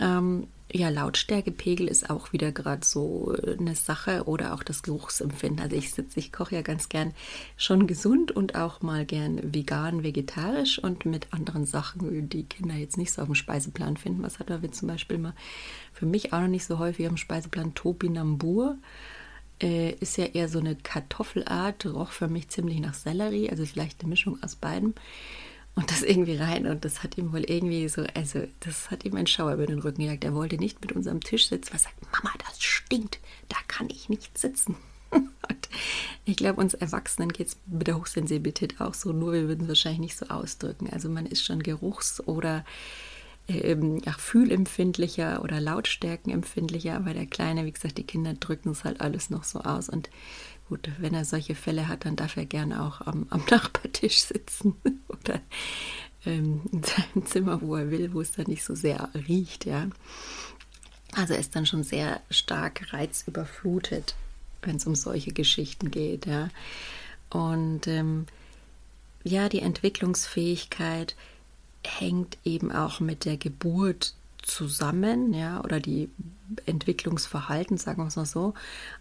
Ähm, 0.00 0.48
ja, 0.72 0.88
Lautstärkepegel 0.88 1.86
ist 1.86 2.08
auch 2.08 2.32
wieder 2.32 2.50
gerade 2.50 2.84
so 2.84 3.34
eine 3.58 3.74
Sache 3.74 4.24
oder 4.24 4.54
auch 4.54 4.62
das 4.62 4.82
Geruchsempfinden. 4.82 5.60
Also 5.60 5.76
ich 5.76 5.92
sitze, 5.92 6.18
ich 6.18 6.32
koche 6.32 6.54
ja 6.54 6.62
ganz 6.62 6.88
gern 6.88 7.12
schon 7.56 7.86
gesund 7.86 8.32
und 8.32 8.54
auch 8.54 8.80
mal 8.80 9.04
gern 9.04 9.54
vegan, 9.54 10.02
vegetarisch 10.02 10.78
und 10.78 11.04
mit 11.04 11.32
anderen 11.32 11.66
Sachen, 11.66 12.28
die 12.28 12.44
Kinder 12.44 12.74
jetzt 12.74 12.96
nicht 12.96 13.12
so 13.12 13.22
auf 13.22 13.28
dem 13.28 13.34
Speiseplan 13.34 13.96
finden. 13.96 14.22
Was 14.22 14.38
hat 14.38 14.50
da 14.50 14.60
zum 14.72 14.88
Beispiel 14.88 15.18
mal 15.18 15.34
für 15.92 16.06
mich 16.06 16.32
auch 16.32 16.40
noch 16.40 16.48
nicht 16.48 16.64
so 16.64 16.78
häufig 16.78 17.06
am 17.06 17.16
Speiseplan 17.16 17.74
Topinambur. 17.74 18.78
Äh, 19.60 19.92
ist 20.00 20.16
ja 20.16 20.24
eher 20.24 20.48
so 20.48 20.58
eine 20.58 20.74
Kartoffelart, 20.74 21.86
roch 21.86 22.10
für 22.10 22.28
mich 22.28 22.48
ziemlich 22.48 22.80
nach 22.80 22.94
Sellerie, 22.94 23.50
also 23.50 23.64
vielleicht 23.66 24.00
eine 24.00 24.08
Mischung 24.08 24.42
aus 24.42 24.56
beidem 24.56 24.94
und 25.74 25.90
das 25.90 26.02
irgendwie 26.02 26.36
rein 26.36 26.66
und 26.66 26.84
das 26.84 27.02
hat 27.02 27.16
ihm 27.16 27.32
wohl 27.32 27.44
irgendwie 27.44 27.88
so, 27.88 28.04
also 28.14 28.46
das 28.60 28.90
hat 28.90 29.04
ihm 29.04 29.16
ein 29.16 29.26
Schauer 29.26 29.54
über 29.54 29.66
den 29.66 29.78
Rücken 29.78 30.02
gejagt. 30.02 30.24
Er 30.24 30.34
wollte 30.34 30.58
nicht 30.58 30.80
mit 30.82 30.92
uns 30.92 31.06
am 31.06 31.20
Tisch 31.20 31.48
sitzen, 31.48 31.70
weil 31.70 31.78
er 31.78 31.82
sagt, 31.82 32.12
Mama, 32.12 32.34
das 32.46 32.62
stinkt, 32.62 33.20
da 33.48 33.56
kann 33.68 33.88
ich 33.88 34.08
nicht 34.08 34.36
sitzen. 34.36 34.76
Und 35.10 35.68
ich 36.24 36.36
glaube, 36.36 36.60
uns 36.60 36.74
Erwachsenen 36.74 37.30
geht 37.30 37.48
es 37.48 37.56
mit 37.66 37.86
der 37.86 37.96
Hochsensibilität 37.96 38.80
auch 38.80 38.94
so, 38.94 39.12
nur 39.12 39.32
wir 39.32 39.48
würden 39.48 39.62
es 39.62 39.68
wahrscheinlich 39.68 40.00
nicht 40.00 40.16
so 40.18 40.26
ausdrücken. 40.26 40.90
Also 40.90 41.08
man 41.08 41.26
ist 41.26 41.44
schon 41.44 41.62
geruchs- 41.62 42.20
oder 42.26 42.64
ähm, 43.48 44.00
ja, 44.04 44.12
fühlempfindlicher 44.12 45.42
oder 45.42 45.60
lautstärkenempfindlicher, 45.60 46.96
aber 46.96 47.14
der 47.14 47.26
Kleine, 47.26 47.64
wie 47.64 47.72
gesagt, 47.72 47.98
die 47.98 48.06
Kinder 48.06 48.34
drücken 48.34 48.70
es 48.70 48.84
halt 48.84 49.00
alles 49.00 49.30
noch 49.30 49.44
so 49.44 49.60
aus 49.60 49.88
und 49.88 50.10
gut, 50.68 50.88
wenn 50.98 51.14
er 51.14 51.24
solche 51.24 51.54
Fälle 51.54 51.88
hat, 51.88 52.04
dann 52.04 52.16
darf 52.16 52.36
er 52.36 52.46
gerne 52.46 52.82
auch 52.82 53.00
am, 53.02 53.26
am 53.30 53.44
Nachbartisch 53.50 54.22
sitzen 54.22 54.76
oder 55.08 55.40
ähm, 56.24 56.62
in 56.72 56.82
seinem 56.82 57.26
Zimmer, 57.26 57.60
wo 57.62 57.76
er 57.76 57.90
will, 57.90 58.14
wo 58.14 58.20
es 58.20 58.32
dann 58.32 58.46
nicht 58.46 58.64
so 58.64 58.74
sehr 58.74 59.08
riecht, 59.28 59.66
ja. 59.66 59.88
Also 61.14 61.34
er 61.34 61.40
ist 61.40 61.54
dann 61.54 61.66
schon 61.66 61.82
sehr 61.82 62.20
stark 62.30 62.92
reizüberflutet, 62.92 64.14
wenn 64.62 64.76
es 64.76 64.86
um 64.86 64.94
solche 64.94 65.32
Geschichten 65.32 65.90
geht, 65.90 66.26
ja. 66.26 66.48
Und 67.28 67.86
ähm, 67.86 68.26
ja, 69.24 69.48
die 69.48 69.60
Entwicklungsfähigkeit 69.60 71.16
hängt 71.84 72.38
eben 72.44 72.72
auch 72.72 73.00
mit 73.00 73.24
der 73.24 73.36
Geburt 73.36 74.14
zusammen, 74.42 75.32
ja, 75.32 75.62
oder 75.62 75.80
die 75.80 76.10
Entwicklungsverhalten, 76.66 77.78
sagen 77.78 78.02
wir 78.02 78.08
es 78.08 78.16
mal 78.16 78.26
so. 78.26 78.54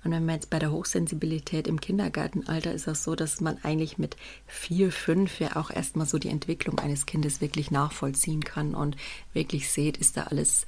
Und 0.04 0.12
wenn 0.12 0.26
man 0.26 0.36
jetzt 0.36 0.50
bei 0.50 0.60
der 0.60 0.72
Hochsensibilität 0.72 1.68
im 1.68 1.82
Kindergartenalter 1.82 2.72
ist 2.72 2.88
das 2.88 3.04
so, 3.04 3.16
dass 3.16 3.42
man 3.42 3.58
eigentlich 3.64 3.98
mit 3.98 4.16
vier, 4.48 4.92
fünf 4.92 5.40
ja 5.40 5.56
auch 5.56 5.72
erstmal 5.72 6.06
so 6.06 6.18
die 6.18 6.30
Entwicklung 6.30 6.80
eines 6.80 7.06
Kindes 7.06 7.42
wirklich 7.42 7.72
nachvollziehen 7.72 8.44
kann 8.44 8.76
und 8.76 8.96
wirklich 9.34 9.70
sieht, 9.70 9.98
ist 9.98 10.18
da 10.18 10.24
alles 10.24 10.66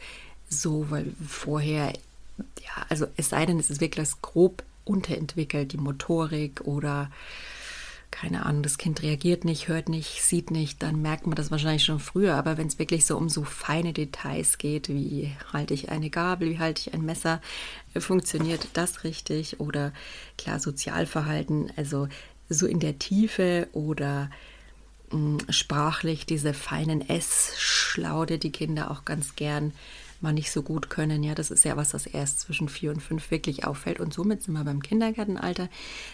so, 0.49 0.89
weil 0.89 1.13
vorher, 1.25 1.93
ja, 2.37 2.85
also 2.89 3.05
es 3.15 3.29
sei 3.29 3.45
denn, 3.45 3.59
es 3.59 3.69
ist 3.69 3.81
wirklich 3.81 4.09
grob 4.21 4.63
unterentwickelt, 4.85 5.71
die 5.71 5.77
Motorik 5.77 6.61
oder 6.61 7.09
keine 8.13 8.45
Ahnung, 8.45 8.61
das 8.61 8.77
Kind 8.77 9.01
reagiert 9.01 9.43
nicht, 9.43 9.67
hört 9.67 9.89
nicht, 9.89 10.21
sieht 10.21 10.51
nicht, 10.51 10.83
dann 10.83 11.01
merkt 11.01 11.25
man 11.25 11.35
das 11.35 11.49
wahrscheinlich 11.49 11.83
schon 11.83 11.99
früher. 11.99 12.35
Aber 12.35 12.57
wenn 12.57 12.67
es 12.67 12.77
wirklich 12.77 13.07
so 13.07 13.17
um 13.17 13.27
so 13.27 13.43
feine 13.43 13.91
Details 13.91 14.59
geht, 14.59 14.87
wie 14.87 15.35
halte 15.51 15.73
ich 15.73 15.89
eine 15.89 16.11
Gabel, 16.11 16.51
wie 16.51 16.59
halte 16.59 16.79
ich 16.79 16.93
ein 16.93 17.03
Messer, 17.03 17.41
äh, 17.95 17.99
funktioniert 17.99 18.67
das 18.73 19.03
richtig? 19.03 19.59
Oder 19.59 19.93
klar, 20.37 20.59
Sozialverhalten, 20.59 21.73
also 21.75 22.07
so 22.49 22.67
in 22.67 22.79
der 22.79 22.99
Tiefe 22.99 23.67
oder 23.73 24.29
mh, 25.11 25.17
mm, 25.17 25.37
sprachlich 25.49 26.27
diese 26.27 26.53
feinen 26.53 27.01
S-Schlaude, 27.09 28.37
die 28.37 28.51
Kinder 28.51 28.91
auch 28.91 29.05
ganz 29.05 29.35
gern 29.35 29.73
mal 30.23 30.33
nicht 30.33 30.51
so 30.51 30.63
gut 30.63 30.89
können. 30.89 31.23
Ja, 31.23 31.35
das 31.35 31.51
ist 31.51 31.65
ja 31.65 31.77
was, 31.77 31.93
was 31.93 32.07
erst 32.07 32.39
zwischen 32.39 32.69
vier 32.69 32.91
und 32.91 33.01
fünf 33.01 33.29
wirklich 33.29 33.65
auffällt. 33.65 33.99
Und 33.99 34.13
somit 34.13 34.41
sind 34.41 34.53
wir 34.53 34.63
beim 34.63 34.81
Kindergartenalter, 34.81 35.69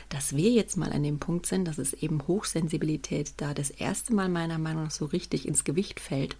dass 0.09 0.35
wir 0.35 0.49
jetzt 0.49 0.75
mal 0.75 0.91
an 0.91 1.03
dem 1.03 1.19
Punkt 1.19 1.45
sind, 1.45 1.65
dass 1.65 1.77
es 1.77 1.93
eben 1.93 2.27
Hochsensibilität 2.27 3.33
da 3.37 3.53
das 3.53 3.69
erste 3.69 4.13
Mal 4.13 4.27
meiner 4.29 4.57
Meinung 4.57 4.85
nach 4.85 4.91
so 4.91 5.05
richtig 5.05 5.47
ins 5.47 5.63
Gewicht 5.63 5.99
fällt. 5.99 6.35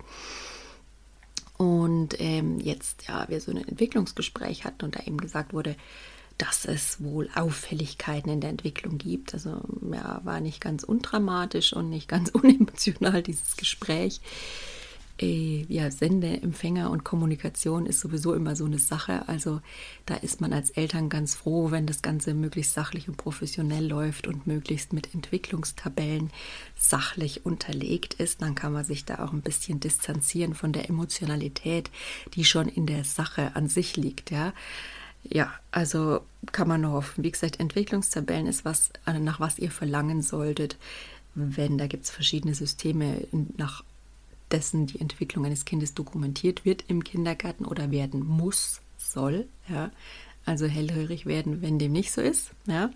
Und 1.58 2.20
ähm, 2.20 2.60
jetzt, 2.60 3.08
ja, 3.08 3.28
wir 3.30 3.42
so 3.42 3.52
ein 3.52 3.58
Entwicklungsgespräch 3.58 4.66
hatten 4.66 4.86
und 4.86 4.96
da 4.96 5.04
eben 5.04 5.18
gesagt 5.18 5.54
wurde, 5.54 5.76
dass 6.38 6.64
es 6.64 7.04
wohl 7.04 7.30
Auffälligkeiten 7.36 8.32
in 8.32 8.40
der 8.40 8.50
Entwicklung 8.50 8.98
gibt. 8.98 9.34
Also 9.34 9.62
ja, 9.92 10.22
war 10.24 10.40
nicht 10.40 10.62
ganz 10.62 10.84
undramatisch 10.84 11.74
und 11.74 11.90
nicht 11.90 12.08
ganz 12.08 12.30
unemotional 12.34 13.22
dieses 13.22 13.58
Gespräch 13.58 14.22
äh, 15.22 15.66
ja, 15.68 15.92
Sende, 15.92 16.42
Empfänger 16.42 16.90
und 16.90 17.04
Kommunikation 17.04 17.86
ist 17.86 18.00
sowieso 18.00 18.34
immer 18.34 18.56
so 18.56 18.66
eine 18.66 18.80
Sache. 18.80 19.28
Also 19.28 19.62
da 20.06 20.16
ist 20.16 20.42
man 20.42 20.54
als 20.54 20.70
Eltern 20.72 21.10
ganz 21.10 21.36
froh, 21.36 21.72
wenn 21.72 21.86
das 21.86 22.02
Ganze 22.02 22.34
möglichst 22.34 22.74
sachlich 22.74 23.08
und 23.08 23.18
professionell 23.18 23.86
läuft 23.86 24.28
und 24.28 24.48
möglichst 24.48 24.94
mit 24.94 25.14
Entwicklungstabellen 25.14 26.32
sachlich 26.78 27.46
unterlegt 27.46 28.16
ist. 28.16 28.42
Dann 28.42 28.56
kann 28.56 28.74
man 28.74 28.86
sich 28.86 29.06
da 29.06 29.24
auch 29.24 29.34
ein 29.34 29.42
bisschen 29.42 29.80
distanzieren 29.80 30.54
von 30.54 30.72
der 30.72 30.90
Emotionalität, 30.90 31.92
die 32.36 32.46
schon 32.46 32.68
in 32.68 32.86
der 32.86 33.04
Sache 33.04 33.56
an 33.56 33.68
sich 33.68 33.98
liegt. 33.98 34.32
Ja, 34.32 34.54
ja 35.24 35.54
also 35.72 36.22
kann 36.52 36.68
man 36.68 36.82
nur 36.82 36.94
hoffen. 36.94 37.24
Wie 37.24 37.32
gesagt, 37.32 37.60
Entwicklungstabellen 37.60 38.48
ist 38.48 38.66
was, 38.66 38.92
nach 39.06 39.40
was 39.40 39.60
ihr 39.60 39.72
verlangen 39.72 40.22
solltet 40.22 40.78
wenn 41.36 41.78
da 41.78 41.88
gibt 41.88 42.06
es 42.06 42.10
verschiedene 42.10 42.54
Systeme 42.54 43.28
nach 43.58 43.84
dessen 44.52 44.88
die 44.88 45.00
Entwicklung 45.00 45.46
eines 45.46 45.66
Kindes 45.66 45.94
dokumentiert 45.94 46.66
wird 46.66 46.86
im 46.88 47.04
Kindergarten 47.04 47.66
oder 47.66 47.92
werden 47.92 48.26
muss, 48.26 48.82
soll. 48.98 49.48
Ja. 49.68 49.92
Also 50.46 50.66
hellhörig 50.66 51.26
werden, 51.26 51.62
wenn 51.62 51.80
dem 51.80 51.92
nicht 51.92 52.12
so 52.12 52.22
ist. 52.22 52.52
Ja. 52.66 52.90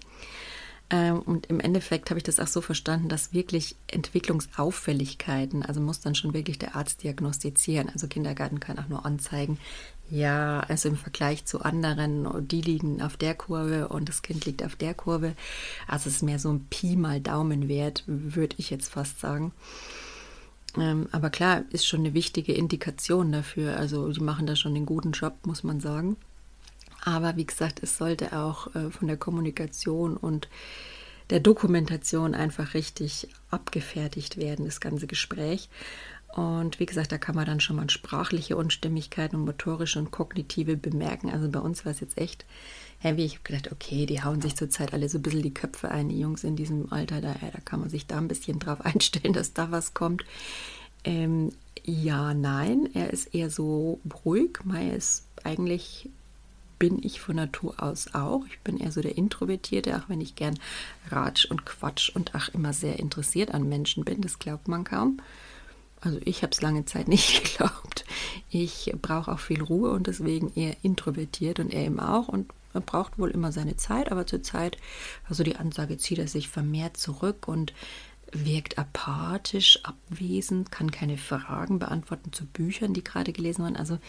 Ähm, 0.90 1.20
und 1.22 1.48
im 1.48 1.60
Endeffekt 1.60 2.10
habe 2.10 2.20
ich 2.20 2.24
das 2.24 2.40
auch 2.40 2.48
so 2.48 2.62
verstanden, 2.62 3.10
dass 3.10 3.34
wirklich 3.34 3.76
Entwicklungsauffälligkeiten, 3.88 5.64
also 5.64 5.82
muss 5.82 6.02
dann 6.02 6.16
schon 6.16 6.34
wirklich 6.34 6.60
der 6.60 6.76
Arzt 6.76 7.04
diagnostizieren. 7.04 7.90
Also 7.90 8.08
Kindergarten 8.08 8.60
kann 8.60 8.78
auch 8.80 8.90
nur 8.90 9.06
anzeigen, 9.06 9.58
ja, 10.10 10.60
also 10.62 10.90
im 10.90 10.98
Vergleich 10.98 11.46
zu 11.46 11.62
anderen, 11.62 12.48
die 12.48 12.62
liegen 12.62 13.02
auf 13.02 13.18
der 13.18 13.34
Kurve 13.34 13.88
und 13.88 14.10
das 14.10 14.22
Kind 14.22 14.46
liegt 14.46 14.64
auf 14.64 14.76
der 14.76 14.94
Kurve. 14.94 15.34
Also 15.88 16.10
es 16.10 16.18
ist 16.18 16.22
mehr 16.22 16.40
so 16.40 16.52
ein 16.52 16.68
Pi 16.70 16.96
mal 16.96 17.22
Daumenwert, 17.22 18.04
würde 18.06 18.56
ich 18.60 18.70
jetzt 18.70 18.90
fast 18.90 19.20
sagen. 19.20 19.54
Ähm, 20.78 21.08
aber 21.12 21.30
klar, 21.30 21.64
ist 21.72 21.86
schon 21.86 22.02
eine 22.02 22.14
wichtige 22.14 22.54
Indikation 22.54 23.32
dafür. 23.32 23.78
Also 23.78 24.12
die 24.12 24.22
machen 24.22 24.48
da 24.48 24.56
schon 24.56 24.76
einen 24.76 24.86
guten 24.86 25.12
Job, 25.12 25.34
muss 25.46 25.64
man 25.64 25.80
sagen. 25.80 26.18
Aber 27.04 27.36
wie 27.36 27.46
gesagt, 27.46 27.82
es 27.84 27.98
sollte 27.98 28.34
auch 28.38 28.74
äh, 28.76 28.90
von 28.90 29.08
der 29.08 29.18
Kommunikation 29.18 30.16
und 30.18 30.48
der 31.30 31.40
Dokumentation 31.40 32.36
einfach 32.36 32.74
richtig 32.74 33.28
abgefertigt 33.50 34.38
werden, 34.38 34.66
das 34.66 34.80
ganze 34.80 35.08
Gespräch. 35.08 35.70
Und 36.36 36.80
wie 36.80 36.88
gesagt, 36.88 37.12
da 37.12 37.20
kann 37.20 37.36
man 37.36 37.46
dann 37.46 37.60
schon 37.60 37.76
mal 37.76 37.90
sprachliche 37.92 38.58
Unstimmigkeiten 38.58 39.36
und 39.36 39.46
motorische 39.46 40.00
und 40.00 40.10
kognitive 40.10 40.76
bemerken. 40.76 41.30
Also 41.30 41.48
bei 41.48 41.60
uns 41.60 41.86
war 41.86 41.92
es 41.92 42.00
jetzt 42.00 42.18
echt 42.18 42.46
heavy. 42.98 43.24
Ich 43.24 43.36
habe 43.36 43.44
gedacht, 43.44 43.72
okay, 43.72 44.08
die 44.08 44.24
hauen 44.24 44.42
sich 44.42 44.56
zurzeit 44.56 44.94
alle 44.94 45.10
so 45.10 45.20
ein 45.20 45.22
bisschen 45.22 45.44
die 45.44 45.54
Köpfe 45.54 45.92
ein, 45.92 46.10
die 46.10 46.20
Jungs 46.20 46.44
in 46.44 46.56
diesem 46.56 46.92
Alter, 46.92 47.22
da, 47.22 47.36
da 47.40 47.60
kann 47.64 47.82
man 47.82 47.90
sich 47.90 48.08
da 48.08 48.18
ein 48.18 48.28
bisschen 48.28 48.58
drauf 48.58 48.82
einstellen, 48.86 49.34
dass 49.34 49.54
da 49.54 49.70
was 49.70 49.94
kommt. 49.94 50.26
Ähm, 51.04 51.52
ja, 51.84 52.34
nein, 52.34 52.90
er 52.96 53.12
ist 53.12 53.36
eher 53.36 53.52
so 53.52 54.00
ruhig. 54.26 54.60
Maya 54.64 54.94
ist 54.94 55.28
eigentlich 55.44 56.10
bin 56.80 57.02
ich 57.04 57.22
von 57.22 57.36
Natur 57.36 57.76
aus 57.78 58.14
auch. 58.14 58.44
Ich 58.48 58.60
bin 58.62 58.78
eher 58.78 58.92
so 58.92 59.02
der 59.02 59.18
Introvertierte, 59.18 59.96
auch 59.98 60.10
wenn 60.10 60.20
ich 60.20 60.36
gern 60.36 60.60
Ratsch 61.12 61.46
und 61.46 61.66
Quatsch 61.66 62.10
und 62.10 62.34
auch 62.34 62.50
immer 62.50 62.74
sehr 62.74 63.00
interessiert 63.00 63.54
an 63.54 63.70
Menschen 63.70 64.04
bin. 64.04 64.22
Das 64.22 64.40
glaubt 64.40 64.68
man 64.68 64.84
kaum. 64.84 65.22
Also 66.04 66.20
ich 66.26 66.44
habe 66.44 66.52
es 66.52 66.62
lange 66.62 66.86
Zeit 66.86 67.08
nicht 67.08 67.44
geglaubt. 67.44 68.06
Ich 68.50 68.94
brauche 69.02 69.32
auch 69.32 69.40
viel 69.40 69.62
Ruhe 69.62 69.92
und 69.92 70.08
deswegen 70.08 70.52
eher 70.54 70.76
introvertiert 70.84 71.60
und 71.60 71.74
er 71.74 71.86
eben 71.86 72.00
auch. 72.00 72.28
Und 72.28 72.52
er 72.74 72.82
braucht 72.82 73.18
wohl 73.18 73.32
immer 73.32 73.52
seine 73.52 73.78
Zeit, 73.78 74.12
aber 74.12 74.28
zur 74.28 74.44
Zeit, 74.44 74.78
also 75.30 75.44
die 75.44 75.56
Ansage 75.56 75.98
zieht 75.98 76.20
er 76.20 76.28
sich 76.28 76.50
vermehrt 76.50 76.98
zurück 76.98 77.48
und 77.48 77.74
wirkt 78.34 78.78
apathisch, 78.78 79.80
abwesend, 79.84 80.72
kann 80.72 80.92
keine 80.92 81.18
Fragen 81.18 81.80
beantworten 81.80 82.32
zu 82.34 82.46
Büchern, 82.46 82.94
die 82.94 83.04
gerade 83.04 83.34
gelesen 83.34 83.64
wurden. 83.64 83.78
Also, 83.78 84.00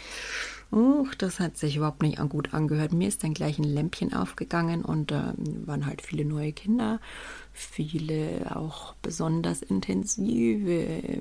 uh, 0.73 1.07
das 1.19 1.41
hat 1.41 1.57
sich 1.57 1.77
überhaupt 1.77 2.03
nicht 2.03 2.19
gut 2.29 2.55
angehört. 2.55 2.93
Mir 2.93 3.09
ist 3.09 3.25
dann 3.25 3.35
gleich 3.35 3.59
ein 3.59 3.65
Lämpchen 3.65 4.13
aufgegangen 4.13 4.85
und 4.85 5.11
da 5.11 5.33
äh, 5.33 5.67
waren 5.67 5.87
halt 5.87 6.03
viele 6.03 6.25
neue 6.25 6.53
Kinder, 6.53 7.01
viele 7.53 8.55
auch 8.55 8.95
besonders 9.03 9.63
intensive, 9.63 11.21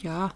ja, 0.00 0.32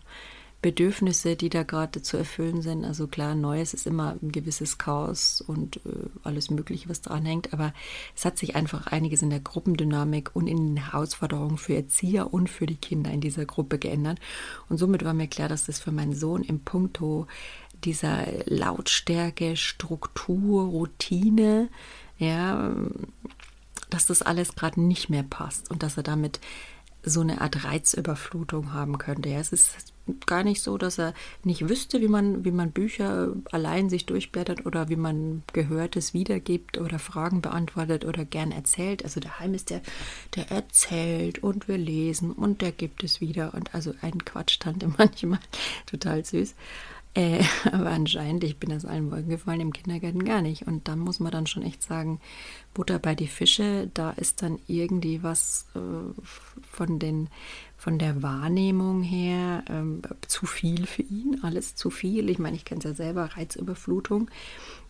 Bedürfnisse, 0.67 1.37
die 1.37 1.49
da 1.49 1.63
gerade 1.63 2.03
zu 2.03 2.17
erfüllen 2.17 2.61
sind. 2.61 2.85
Also 2.85 3.07
klar, 3.07 3.37
Neues 3.37 3.73
ist 3.73 3.87
immer 3.87 4.17
ein 4.21 4.33
gewisses 4.33 4.79
Chaos 4.79 5.41
und 5.41 5.77
äh, 5.87 6.09
alles 6.25 6.51
Mögliche, 6.51 6.89
was 6.89 7.03
dran 7.03 7.25
hängt. 7.25 7.53
Aber 7.53 7.73
es 8.17 8.25
hat 8.25 8.37
sich 8.37 8.57
einfach 8.57 8.89
einiges 8.89 9.23
in 9.23 9.31
der 9.31 9.39
Gruppendynamik 9.39 10.35
und 10.35 10.49
in 10.49 10.57
den 10.57 10.77
Herausforderungen 10.77 11.57
für 11.57 11.77
Erzieher 11.77 12.35
und 12.35 12.51
für 12.51 12.67
die 12.67 12.75
Kinder 12.75 13.13
in 13.13 13.21
dieser 13.21 13.45
Gruppe 13.45 13.79
geändert. 13.79 14.19
Und 14.69 14.79
somit 14.79 15.05
war 15.05 15.15
mir 15.15 15.29
klar, 15.29 15.49
dass 15.49 15.67
das 15.67 15.79
für 15.79 15.93
meinen 15.93 16.17
Sohn 16.17 16.43
im 16.43 16.59
Punkto 16.59 17.29
dieser 17.85 18.27
Lautstärke, 18.47 19.57
Struktur, 19.57 20.65
Routine, 20.65 21.69
ja, 22.19 22.75
dass 23.89 24.07
das 24.07 24.23
alles 24.23 24.57
gerade 24.57 24.81
nicht 24.81 25.11
mehr 25.11 25.23
passt 25.23 25.71
und 25.71 25.85
dass 25.85 25.97
er 25.97 26.03
damit 26.03 26.41
so 27.05 27.21
eine 27.21 27.41
Art 27.41 27.63
Reizüberflutung 27.63 28.73
haben 28.73 28.99
könnte. 28.99 29.29
Ja, 29.29 29.39
es 29.39 29.53
ist 29.53 29.93
gar 30.27 30.45
nicht 30.45 30.63
so, 30.63 30.79
dass 30.79 30.99
er 30.99 31.15
nicht 31.43 31.69
wüsste, 31.69 32.01
wie 32.01 32.09
man, 32.09 32.45
wie 32.45 32.51
man 32.51 32.73
Bücher 32.73 33.33
allein 33.51 33.91
sich 33.91 34.07
durchblättert 34.07 34.67
oder 34.67 34.89
wie 34.89 34.97
man 34.97 35.43
Gehörtes 35.53 36.15
wiedergibt 36.15 36.79
oder 36.79 36.99
Fragen 36.99 37.43
beantwortet 37.43 38.05
oder 38.05 38.25
gern 38.25 38.53
erzählt. 38.53 39.05
Also 39.05 39.21
der 39.21 39.41
Heim 39.41 39.55
ist 39.55 39.71
der, 39.71 39.83
der 40.35 40.51
erzählt 40.51 41.43
und 41.43 41.69
wir 41.69 41.79
lesen 41.79 42.33
und 42.33 42.63
der 42.63 42.73
gibt 42.73 43.05
es 43.05 43.21
wieder 43.21 43.55
und 43.55 43.75
also 43.75 43.95
ein 44.01 44.25
Quatschtante 44.25 44.93
manchmal 44.99 45.41
total 45.87 46.25
süß. 46.25 46.55
Äh, 47.17 47.43
aber 47.73 47.91
anscheinend, 47.91 48.45
ich 48.45 48.59
bin 48.59 48.73
aus 48.73 48.85
allen 48.85 49.11
Wolken 49.11 49.31
gefallen, 49.31 49.61
im 49.61 49.73
Kindergarten 49.73 50.25
gar 50.25 50.43
nicht. 50.43 50.67
Und 50.67 50.87
da 50.87 50.95
muss 50.95 51.19
man 51.19 51.33
dann 51.33 51.47
schon 51.47 51.63
echt 51.63 51.83
sagen, 51.83 52.21
Butter 52.75 52.99
bei 52.99 53.15
die 53.15 53.27
Fische, 53.27 53.91
da 53.95 54.11
ist 54.11 54.43
dann 54.43 54.59
irgendwie 54.69 55.23
was 55.23 55.67
äh, 55.75 55.79
von, 56.71 56.99
den, 56.99 57.29
von 57.79 57.99
der 57.99 58.23
Wahrnehmung 58.23 59.03
her 59.03 59.65
äh, 59.69 60.27
zu 60.29 60.45
viel 60.45 60.87
für 60.87 61.03
ihn, 61.03 61.41
alles 61.43 61.75
zu 61.75 61.89
viel. 61.89 62.29
Ich 62.29 62.39
meine, 62.39 62.55
ich 62.55 62.67
kenne 62.67 62.81
es 62.81 62.85
ja 62.85 62.95
selber, 62.95 63.25
Reizüberflutung. 63.25 64.31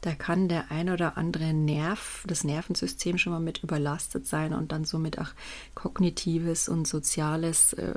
Da 0.00 0.12
kann 0.14 0.48
der 0.48 0.72
ein 0.72 0.90
oder 0.90 1.16
andere 1.16 1.54
Nerv, 1.54 2.24
das 2.26 2.42
Nervensystem 2.42 3.18
schon 3.18 3.32
mal 3.32 3.40
mit 3.40 3.62
überlastet 3.62 4.26
sein 4.26 4.52
und 4.52 4.72
dann 4.72 4.84
somit 4.84 5.20
auch 5.20 5.30
kognitives 5.76 6.68
und 6.68 6.88
soziales 6.88 7.72
äh, 7.74 7.94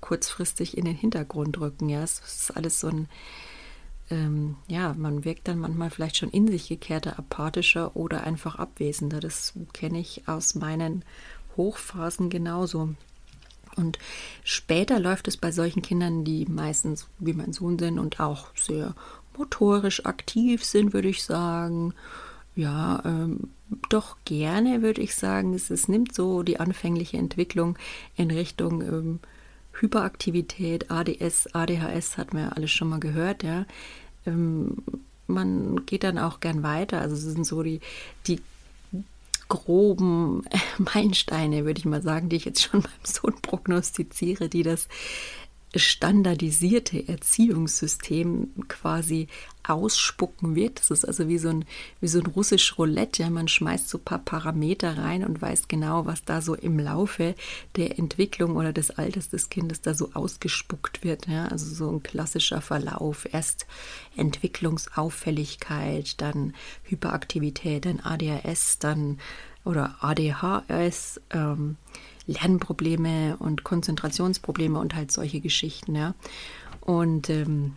kurzfristig 0.00 0.78
in 0.78 0.86
den 0.86 0.96
Hintergrund 0.96 1.60
rücken. 1.60 1.90
Ja, 1.90 2.02
es 2.02 2.20
ist 2.20 2.56
alles 2.56 2.80
so 2.80 2.88
ein 2.88 3.08
ähm, 4.10 4.56
ja, 4.68 4.94
man 4.94 5.24
wirkt 5.24 5.48
dann 5.48 5.58
manchmal 5.58 5.90
vielleicht 5.90 6.16
schon 6.16 6.30
in 6.30 6.48
sich 6.48 6.68
gekehrter, 6.68 7.18
apathischer 7.18 7.96
oder 7.96 8.24
einfach 8.24 8.56
abwesender. 8.56 9.20
Das 9.20 9.54
kenne 9.72 9.98
ich 9.98 10.28
aus 10.28 10.54
meinen 10.54 11.04
Hochphasen 11.56 12.30
genauso. 12.30 12.90
Und 13.76 13.98
später 14.42 14.98
läuft 14.98 15.28
es 15.28 15.36
bei 15.36 15.52
solchen 15.52 15.82
Kindern, 15.82 16.24
die 16.24 16.46
meistens 16.46 17.08
wie 17.18 17.34
mein 17.34 17.52
Sohn 17.52 17.78
sind 17.78 17.98
und 17.98 18.20
auch 18.20 18.46
sehr 18.56 18.94
motorisch 19.36 20.06
aktiv 20.06 20.64
sind, 20.64 20.92
würde 20.94 21.08
ich 21.08 21.24
sagen. 21.24 21.92
Ja, 22.54 23.02
ähm, 23.04 23.50
doch 23.90 24.16
gerne, 24.24 24.80
würde 24.80 25.02
ich 25.02 25.14
sagen. 25.14 25.52
Es, 25.52 25.70
es, 25.70 25.88
nimmt 25.88 26.14
so 26.14 26.42
die 26.42 26.58
anfängliche 26.58 27.18
Entwicklung 27.18 27.76
in 28.16 28.30
Richtung 28.30 28.80
ähm, 28.80 29.20
Hyperaktivität, 29.80 30.90
ADS, 30.90 31.48
ADHS, 31.54 32.16
hat 32.18 32.32
man 32.32 32.44
ja 32.44 32.48
alles 32.50 32.70
schon 32.70 32.88
mal 32.88 33.00
gehört, 33.00 33.42
ja. 33.42 33.66
Ähm, 34.26 34.78
man 35.26 35.84
geht 35.86 36.04
dann 36.04 36.18
auch 36.18 36.40
gern 36.40 36.62
weiter. 36.62 37.00
Also 37.00 37.14
es 37.14 37.22
sind 37.22 37.44
so 37.44 37.62
die, 37.62 37.80
die 38.26 38.40
groben 39.48 40.44
Meilensteine, 40.78 41.64
würde 41.64 41.78
ich 41.78 41.84
mal 41.84 42.02
sagen, 42.02 42.28
die 42.28 42.36
ich 42.36 42.44
jetzt 42.44 42.62
schon 42.62 42.82
beim 42.82 42.90
Sohn 43.02 43.34
prognostiziere, 43.42 44.48
die 44.48 44.62
das 44.62 44.88
standardisierte 45.74 47.08
Erziehungssystem 47.08 48.52
quasi 48.68 49.28
ausspucken 49.62 50.54
wird. 50.54 50.78
Das 50.78 50.90
ist 50.90 51.04
also 51.04 51.28
wie 51.28 51.38
so 51.38 51.48
ein, 51.48 51.64
wie 52.00 52.08
so 52.08 52.20
ein 52.20 52.26
russisch 52.26 52.78
Roulette. 52.78 53.22
Ja, 53.22 53.30
man 53.30 53.48
schmeißt 53.48 53.88
so 53.88 53.98
ein 53.98 54.04
paar 54.04 54.20
Parameter 54.20 54.96
rein 54.96 55.24
und 55.24 55.42
weiß 55.42 55.68
genau, 55.68 56.06
was 56.06 56.24
da 56.24 56.40
so 56.40 56.54
im 56.54 56.78
Laufe 56.78 57.34
der 57.74 57.98
Entwicklung 57.98 58.56
oder 58.56 58.72
des 58.72 58.92
Alters 58.92 59.28
des 59.28 59.50
Kindes 59.50 59.80
da 59.80 59.94
so 59.94 60.10
ausgespuckt 60.14 61.04
wird. 61.04 61.26
Ja, 61.26 61.46
also 61.46 61.74
so 61.74 61.90
ein 61.90 62.02
klassischer 62.02 62.60
Verlauf. 62.60 63.26
Erst 63.32 63.66
Entwicklungsauffälligkeit, 64.16 66.20
dann 66.20 66.54
Hyperaktivität, 66.84 67.86
dann 67.86 68.00
ADHS, 68.00 68.78
dann 68.78 69.18
oder 69.66 69.96
ADHS. 70.00 71.20
Ähm, 71.30 71.76
Lernprobleme 72.26 73.36
und 73.38 73.64
Konzentrationsprobleme 73.64 74.78
und 74.78 74.94
halt 74.94 75.12
solche 75.12 75.40
Geschichten, 75.40 75.94
ja. 75.94 76.14
Und 76.80 77.30
ähm, 77.30 77.74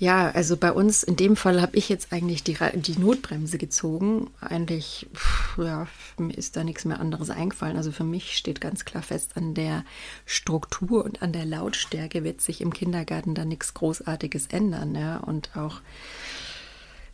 ja, 0.00 0.30
also 0.30 0.56
bei 0.56 0.70
uns 0.70 1.02
in 1.02 1.16
dem 1.16 1.34
Fall 1.34 1.60
habe 1.60 1.76
ich 1.76 1.88
jetzt 1.88 2.12
eigentlich 2.12 2.44
die, 2.44 2.56
die 2.74 2.98
Notbremse 3.00 3.58
gezogen. 3.58 4.30
Eigentlich, 4.40 5.08
pff, 5.12 5.58
ja, 5.58 5.88
mir 6.18 6.38
ist 6.38 6.56
da 6.56 6.62
nichts 6.62 6.84
mehr 6.84 7.00
anderes 7.00 7.30
eingefallen. 7.30 7.76
Also 7.76 7.90
für 7.90 8.04
mich 8.04 8.36
steht 8.36 8.60
ganz 8.60 8.84
klar 8.84 9.02
fest, 9.02 9.32
an 9.34 9.54
der 9.54 9.84
Struktur 10.24 11.04
und 11.04 11.20
an 11.20 11.32
der 11.32 11.44
Lautstärke 11.44 12.22
wird 12.22 12.40
sich 12.40 12.60
im 12.60 12.72
Kindergarten 12.72 13.34
da 13.34 13.44
nichts 13.44 13.74
Großartiges 13.74 14.46
ändern. 14.46 14.94
Ja, 14.94 15.16
und 15.16 15.56
auch 15.56 15.80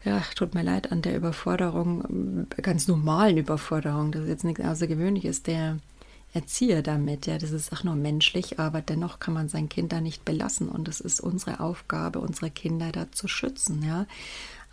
ja, 0.04 0.22
tut 0.34 0.54
mir 0.54 0.62
leid 0.62 0.92
an 0.92 1.02
der 1.02 1.16
Überforderung, 1.16 2.46
ganz 2.62 2.88
normalen 2.88 3.38
Überforderung, 3.38 4.12
das 4.12 4.22
ist 4.22 4.28
jetzt 4.28 4.44
nichts 4.44 4.62
Außergewöhnliches, 4.62 5.42
der 5.42 5.78
Erzieher 6.34 6.82
damit. 6.82 7.26
Ja, 7.26 7.38
das 7.38 7.52
ist 7.52 7.72
auch 7.72 7.84
nur 7.84 7.94
menschlich, 7.94 8.58
aber 8.58 8.82
dennoch 8.82 9.20
kann 9.20 9.34
man 9.34 9.48
sein 9.48 9.68
Kind 9.68 9.92
da 9.92 10.00
nicht 10.00 10.24
belassen 10.24 10.68
und 10.68 10.88
es 10.88 11.00
ist 11.00 11.20
unsere 11.20 11.60
Aufgabe, 11.60 12.18
unsere 12.18 12.50
Kinder 12.50 12.90
da 12.92 13.10
zu 13.12 13.28
schützen, 13.28 13.82
ja. 13.82 14.06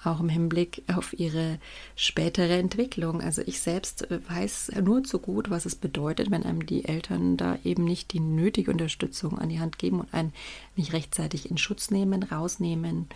Auch 0.04 0.20
im 0.20 0.30
Hinblick 0.30 0.82
auf 0.92 1.14
ihre 1.14 1.60
spätere 1.96 2.58
Entwicklung. 2.58 3.22
Also 3.22 3.44
ich 3.46 3.62
selbst 3.62 4.08
weiß 4.10 4.72
nur 4.84 5.04
zu 5.04 5.20
gut, 5.20 5.52
was 5.52 5.68
es 5.68 5.76
bedeutet, 5.76 6.32
wenn 6.32 6.42
einem 6.42 6.66
die 6.66 6.86
Eltern 6.86 7.38
da 7.38 7.60
eben 7.64 7.84
nicht 7.84 8.12
die 8.14 8.20
nötige 8.20 8.72
Unterstützung 8.72 9.38
an 9.38 9.50
die 9.50 9.60
Hand 9.60 9.78
geben 9.78 10.00
und 10.00 10.12
einen 10.12 10.34
nicht 10.76 10.94
rechtzeitig 10.94 11.52
in 11.52 11.60
Schutz 11.60 11.92
nehmen, 11.92 12.24
rausnehmen, 12.24 13.10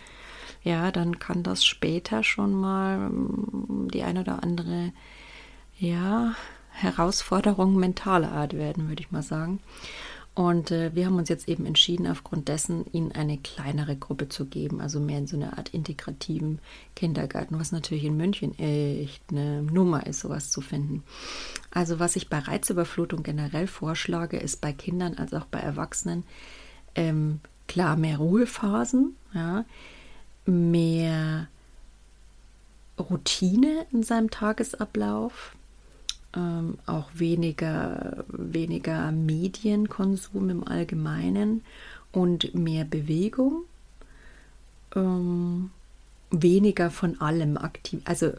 ja, 0.66 0.90
dann 0.90 1.20
kann 1.20 1.44
das 1.44 1.64
später 1.64 2.24
schon 2.24 2.52
mal 2.52 3.08
mm, 3.08 3.88
die 3.92 4.02
eine 4.02 4.22
oder 4.22 4.42
andere, 4.42 4.92
ja, 5.78 6.34
Herausforderung 6.72 7.76
mentaler 7.76 8.32
Art 8.32 8.52
werden, 8.52 8.88
würde 8.88 9.00
ich 9.00 9.12
mal 9.12 9.22
sagen. 9.22 9.60
Und 10.34 10.72
äh, 10.72 10.92
wir 10.92 11.06
haben 11.06 11.16
uns 11.16 11.28
jetzt 11.28 11.48
eben 11.48 11.66
entschieden, 11.66 12.08
aufgrund 12.08 12.48
dessen 12.48 12.84
ihnen 12.92 13.12
eine 13.12 13.38
kleinere 13.38 13.96
Gruppe 13.96 14.28
zu 14.28 14.46
geben, 14.46 14.80
also 14.80 14.98
mehr 14.98 15.18
in 15.18 15.28
so 15.28 15.36
einer 15.36 15.56
Art 15.56 15.68
integrativen 15.68 16.58
Kindergarten, 16.96 17.60
was 17.60 17.70
natürlich 17.70 18.04
in 18.04 18.16
München 18.16 18.58
echt 18.58 19.22
eine 19.30 19.62
Nummer 19.62 20.04
ist, 20.06 20.18
sowas 20.18 20.50
zu 20.50 20.60
finden. 20.60 21.04
Also 21.70 22.00
was 22.00 22.16
ich 22.16 22.28
bei 22.28 22.40
Reizüberflutung 22.40 23.22
generell 23.22 23.68
vorschlage, 23.68 24.36
ist 24.36 24.60
bei 24.60 24.72
Kindern 24.72 25.14
als 25.14 25.32
auch 25.32 25.46
bei 25.46 25.60
Erwachsenen 25.60 26.24
ähm, 26.96 27.38
klar 27.68 27.96
mehr 27.96 28.18
Ruhephasen, 28.18 29.14
ja, 29.32 29.64
mehr 30.46 31.48
Routine 32.98 33.86
in 33.92 34.02
seinem 34.02 34.30
Tagesablauf, 34.30 35.54
ähm, 36.34 36.78
auch 36.86 37.10
weniger, 37.14 38.24
weniger 38.28 39.12
Medienkonsum 39.12 40.50
im 40.50 40.66
Allgemeinen 40.66 41.62
und 42.12 42.54
mehr 42.54 42.84
Bewegung, 42.84 43.64
ähm, 44.94 45.70
weniger 46.30 46.90
von 46.90 47.20
allem 47.20 47.56
aktiv. 47.56 48.00
Also 48.04 48.32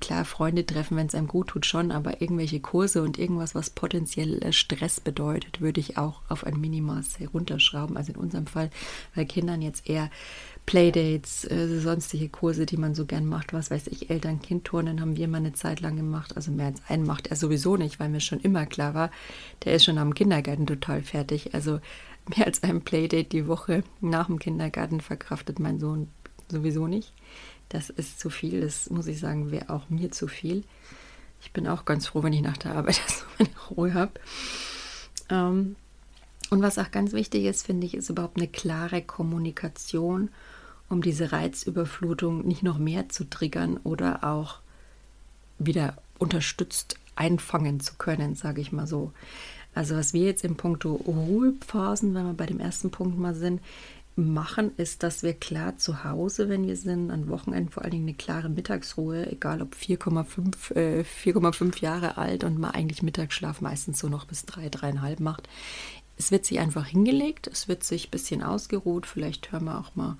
klar, 0.00 0.24
Freunde 0.24 0.66
treffen, 0.66 0.96
wenn 0.96 1.06
es 1.06 1.14
einem 1.14 1.28
gut 1.28 1.48
tut, 1.48 1.66
schon, 1.66 1.90
aber 1.92 2.20
irgendwelche 2.20 2.60
Kurse 2.60 3.02
und 3.02 3.18
irgendwas, 3.18 3.54
was 3.54 3.70
potenziell 3.70 4.42
äh, 4.42 4.52
Stress 4.52 5.00
bedeutet, 5.00 5.60
würde 5.60 5.80
ich 5.80 5.98
auch 5.98 6.20
auf 6.28 6.44
ein 6.44 6.60
Minimaß 6.60 7.18
herunterschrauben. 7.18 7.96
Also 7.96 8.12
in 8.12 8.18
unserem 8.18 8.46
Fall 8.46 8.70
bei 9.14 9.24
Kindern 9.24 9.62
jetzt 9.62 9.88
eher 9.88 10.10
Playdates, 10.66 11.44
äh, 11.44 11.80
sonstige 11.80 12.28
Kurse, 12.28 12.66
die 12.66 12.76
man 12.76 12.94
so 12.94 13.06
gern 13.06 13.26
macht, 13.26 13.52
was 13.52 13.70
weiß 13.70 13.88
ich, 13.88 14.10
Eltern-Kind-Turnen 14.10 15.00
haben 15.00 15.16
wir 15.16 15.28
mal 15.28 15.38
eine 15.38 15.52
Zeit 15.52 15.80
lang 15.80 15.96
gemacht. 15.96 16.36
Also 16.36 16.50
mehr 16.50 16.66
als 16.66 16.82
einen 16.88 17.06
macht 17.06 17.28
er 17.28 17.36
sowieso 17.36 17.76
nicht, 17.76 17.98
weil 17.98 18.08
mir 18.08 18.20
schon 18.20 18.40
immer 18.40 18.66
klar 18.66 18.94
war, 18.94 19.10
der 19.64 19.74
ist 19.74 19.84
schon 19.84 19.98
am 19.98 20.14
Kindergarten 20.14 20.66
total 20.66 21.02
fertig. 21.02 21.54
Also 21.54 21.80
mehr 22.36 22.46
als 22.46 22.62
ein 22.62 22.82
Playdate 22.82 23.28
die 23.28 23.48
Woche 23.48 23.82
nach 24.00 24.26
dem 24.26 24.38
Kindergarten 24.38 25.00
verkraftet 25.00 25.58
mein 25.58 25.80
Sohn 25.80 26.08
sowieso 26.52 26.86
nicht. 26.86 27.12
Das 27.68 27.90
ist 27.90 28.20
zu 28.20 28.30
viel, 28.30 28.60
das 28.60 28.90
muss 28.90 29.06
ich 29.06 29.18
sagen, 29.18 29.50
wäre 29.50 29.70
auch 29.70 29.88
mir 29.88 30.10
zu 30.10 30.28
viel. 30.28 30.64
Ich 31.40 31.52
bin 31.52 31.66
auch 31.66 31.84
ganz 31.84 32.06
froh, 32.06 32.22
wenn 32.22 32.32
ich 32.32 32.42
nach 32.42 32.56
der 32.56 32.74
Arbeit 32.74 33.00
so 33.08 33.24
meine 33.38 33.50
Ruhe 33.70 33.94
habe. 33.94 34.12
Ähm, 35.28 35.76
und 36.50 36.62
was 36.62 36.78
auch 36.78 36.90
ganz 36.90 37.12
wichtig 37.14 37.44
ist, 37.44 37.64
finde 37.64 37.86
ich, 37.86 37.94
ist 37.94 38.10
überhaupt 38.10 38.36
eine 38.36 38.46
klare 38.46 39.02
Kommunikation, 39.02 40.28
um 40.88 41.00
diese 41.00 41.32
Reizüberflutung 41.32 42.46
nicht 42.46 42.62
noch 42.62 42.78
mehr 42.78 43.08
zu 43.08 43.24
triggern 43.24 43.78
oder 43.78 44.22
auch 44.22 44.58
wieder 45.58 45.96
unterstützt 46.18 46.96
einfangen 47.16 47.80
zu 47.80 47.94
können, 47.96 48.34
sage 48.34 48.60
ich 48.60 48.72
mal 48.72 48.86
so. 48.86 49.12
Also 49.74 49.96
was 49.96 50.12
wir 50.12 50.26
jetzt 50.26 50.44
im 50.44 50.56
Punkto 50.56 50.92
Ruhephasen, 50.94 52.14
wenn 52.14 52.26
wir 52.26 52.34
bei 52.34 52.46
dem 52.46 52.60
ersten 52.60 52.90
Punkt 52.90 53.18
mal 53.18 53.34
sind, 53.34 53.60
machen, 54.16 54.72
ist, 54.76 55.02
dass 55.02 55.22
wir 55.22 55.32
klar 55.32 55.78
zu 55.78 56.04
Hause, 56.04 56.48
wenn 56.48 56.66
wir 56.66 56.76
sind, 56.76 57.10
an 57.10 57.28
Wochenenden 57.28 57.70
vor 57.70 57.82
allen 57.82 57.92
Dingen 57.92 58.08
eine 58.08 58.16
klare 58.16 58.50
Mittagsruhe, 58.50 59.30
egal 59.30 59.62
ob 59.62 59.74
4,5 59.74 60.74
äh, 60.74 61.00
4,5 61.02 61.80
Jahre 61.80 62.18
alt 62.18 62.44
und 62.44 62.58
man 62.58 62.72
eigentlich 62.72 63.02
Mittagsschlaf 63.02 63.60
meistens 63.60 63.98
so 63.98 64.08
noch 64.08 64.26
bis 64.26 64.44
3, 64.44 64.66
3,5 64.68 65.22
macht. 65.22 65.48
Es 66.18 66.30
wird 66.30 66.44
sich 66.44 66.60
einfach 66.60 66.86
hingelegt, 66.86 67.46
es 67.46 67.68
wird 67.68 67.84
sich 67.84 68.08
ein 68.08 68.10
bisschen 68.10 68.42
ausgeruht, 68.42 69.06
vielleicht 69.06 69.50
hören 69.50 69.64
wir 69.64 69.78
auch 69.78 69.96
mal 69.96 70.18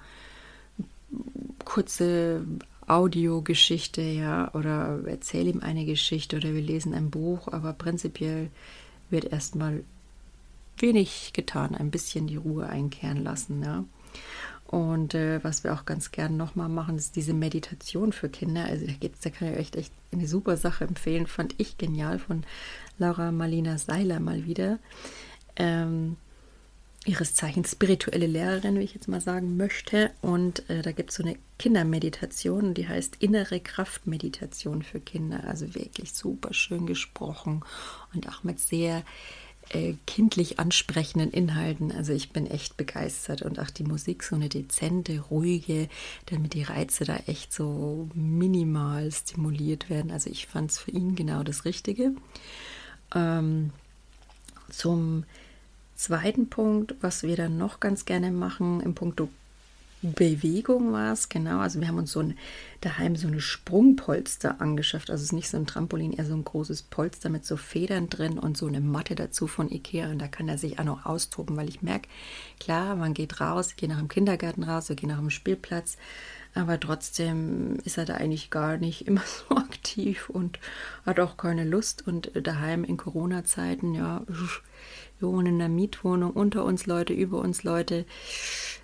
kurze 1.65 2.47
Audiogeschichte, 2.87 4.01
ja, 4.01 4.53
oder 4.55 5.01
erzähle 5.07 5.51
ihm 5.51 5.61
eine 5.61 5.85
Geschichte 5.85 6.37
oder 6.39 6.55
wir 6.55 6.63
lesen 6.63 6.95
ein 6.95 7.11
Buch, 7.11 7.49
aber 7.49 7.75
prinzipiell 7.75 8.51
wird 9.11 9.27
erstmal 9.27 9.85
wenig 10.79 11.33
getan, 11.33 11.75
ein 11.75 11.91
bisschen 11.91 12.27
die 12.27 12.37
Ruhe 12.37 12.69
einkehren 12.69 13.23
lassen. 13.23 13.63
Ja. 13.63 13.85
Und 14.67 15.15
äh, 15.15 15.45
was 15.45 15.65
wir 15.65 15.75
auch 15.75 15.85
ganz 15.85 16.13
gern 16.13 16.39
nochmal 16.39 16.71
machen, 16.71 16.97
ist 16.97 17.17
diese 17.17 17.35
Meditation 17.35 18.13
für 18.13 18.31
Kinder. 18.31 18.65
Also 18.65 18.87
da 18.87 18.93
geht's, 18.93 19.21
da 19.21 19.29
kann 19.29 19.53
ich 19.53 19.59
euch 19.59 19.75
echt 19.75 19.93
eine 20.13 20.27
super 20.27 20.57
Sache 20.57 20.85
empfehlen. 20.85 21.27
Fand 21.27 21.55
ich 21.59 21.77
genial 21.77 22.19
von 22.19 22.45
Laura 22.99 23.33
Marlina 23.33 23.77
Seiler 23.77 24.19
mal 24.19 24.47
wieder. 24.47 24.79
Ähm, 25.57 26.17
ihres 27.05 27.35
Zeichens 27.35 27.73
spirituelle 27.73 28.27
Lehrerin, 28.27 28.79
wie 28.79 28.85
ich 28.85 28.95
jetzt 28.95 29.09
mal 29.09 29.21
sagen 29.21 29.57
möchte. 29.57 30.11
Und 30.23 30.69
äh, 30.71 30.83
da 30.83 30.93
gibt 30.93 31.11
es 31.11 31.17
so 31.17 31.23
eine 31.23 31.37
Kindermeditation, 31.59 32.75
die 32.75 32.89
heißt 32.89 33.17
Innere 33.19 33.61
Kraftmeditation 33.61 34.83
für 34.83 35.01
Kinder. 35.01 35.45
Also 35.47 35.75
wirklich 35.75 36.15
super 36.15 36.55
schön 36.55 36.87
gesprochen 36.87 37.63
und 38.15 38.29
auch 38.29 38.43
mit 38.45 38.59
sehr 38.59 39.03
äh, 39.73 39.95
kindlich 40.07 40.59
ansprechenden 40.59 41.31
Inhalten. 41.31 41.93
Also 41.93 42.13
ich 42.13 42.31
bin 42.31 42.47
echt 42.47 42.77
begeistert 42.77 43.43
und 43.43 43.59
auch 43.59 43.71
die 43.71 43.85
Musik 43.85 44.23
so 44.23 44.37
eine 44.37 44.49
dezente, 44.49 45.19
ruhige, 45.19 45.89
damit 46.27 46.55
die 46.55 46.63
Reize 46.63 47.05
da 47.05 47.17
echt 47.27 47.53
so 47.53 48.09
minimal 48.15 49.11
stimuliert 49.11 49.91
werden. 49.91 50.11
Also 50.11 50.31
ich 50.31 50.47
fand 50.47 50.71
es 50.71 50.79
für 50.79 50.91
ihn 50.91 51.15
genau 51.15 51.43
das 51.43 51.65
Richtige. 51.65 52.13
Ähm, 53.15 53.71
zum 54.69 55.25
zweiten 55.95 56.49
Punkt, 56.49 56.95
was 57.01 57.23
wir 57.23 57.37
dann 57.37 57.59
noch 57.59 57.81
ganz 57.81 58.05
gerne 58.05 58.31
machen 58.31 58.81
im 58.81 58.95
Punkto 58.95 59.29
Bewegung 60.03 60.93
war 60.93 61.13
es, 61.13 61.29
genau. 61.29 61.61
Also 61.61 61.81
wir 61.81 61.87
haben 61.87 61.99
uns 61.99 62.13
so 62.13 62.21
ein, 62.21 62.37
daheim 62.81 63.15
so 63.15 63.29
eine 63.29 63.41
Sprungpolster 63.41 64.61
angeschafft. 64.61 65.11
Also 65.11 65.23
es 65.23 65.29
ist 65.29 65.33
nicht 65.33 65.49
so 65.49 65.57
ein 65.57 65.67
Trampolin, 65.67 66.13
eher 66.13 66.25
so 66.25 66.35
ein 66.35 66.45
großes 66.45 66.83
Polster 66.83 67.29
mit 67.29 67.47
so 67.47 67.57
Federn 67.57 68.09
drin 68.09 68.39
und 68.39 68.57
so 68.57 68.67
eine 68.67 68.81
Matte 68.81 69.15
dazu 69.15 69.47
von 69.47 69.71
Ikea. 69.71 70.11
Und 70.11 70.19
da 70.19 70.27
kann 70.27 70.49
er 70.49 70.59
sich 70.59 70.79
auch 70.79 70.85
noch 70.85 71.07
austoben, 71.07 71.57
weil 71.57 71.69
ich 71.69 71.83
merke, 71.83 72.09
klar, 72.59 72.97
man 72.97 73.15
geht 73.15 73.41
raus, 73.41 73.69
ich 73.71 73.77
gehe 73.77 73.89
nach 73.89 73.99
dem 73.99 74.09
Kindergarten 74.09 74.65
raus, 74.65 74.89
wir 74.89 74.97
gehen 74.97 75.11
nach 75.11 75.19
dem 75.19 75.31
Spielplatz. 75.31 75.97
Aber 76.55 76.79
trotzdem 76.79 77.77
ist 77.85 77.97
er 77.97 78.05
da 78.05 78.15
eigentlich 78.15 78.51
gar 78.51 78.77
nicht 78.77 79.03
immer 79.07 79.23
so 79.23 79.57
aktiv 79.57 80.29
und 80.29 80.59
hat 81.07 81.21
auch 81.21 81.37
keine 81.37 81.65
Lust. 81.65 82.07
Und 82.07 82.33
daheim 82.35 82.83
in 82.83 82.97
Corona-Zeiten, 82.97 83.95
ja, 83.95 84.23
wir 85.23 85.29
wohnen 85.29 85.47
in 85.47 85.63
einer 85.63 85.69
Mietwohnung, 85.69 86.33
unter 86.33 86.65
uns 86.65 86.87
Leute, 86.87 87.13
über 87.13 87.39
uns 87.39 87.63
Leute. 87.63 88.05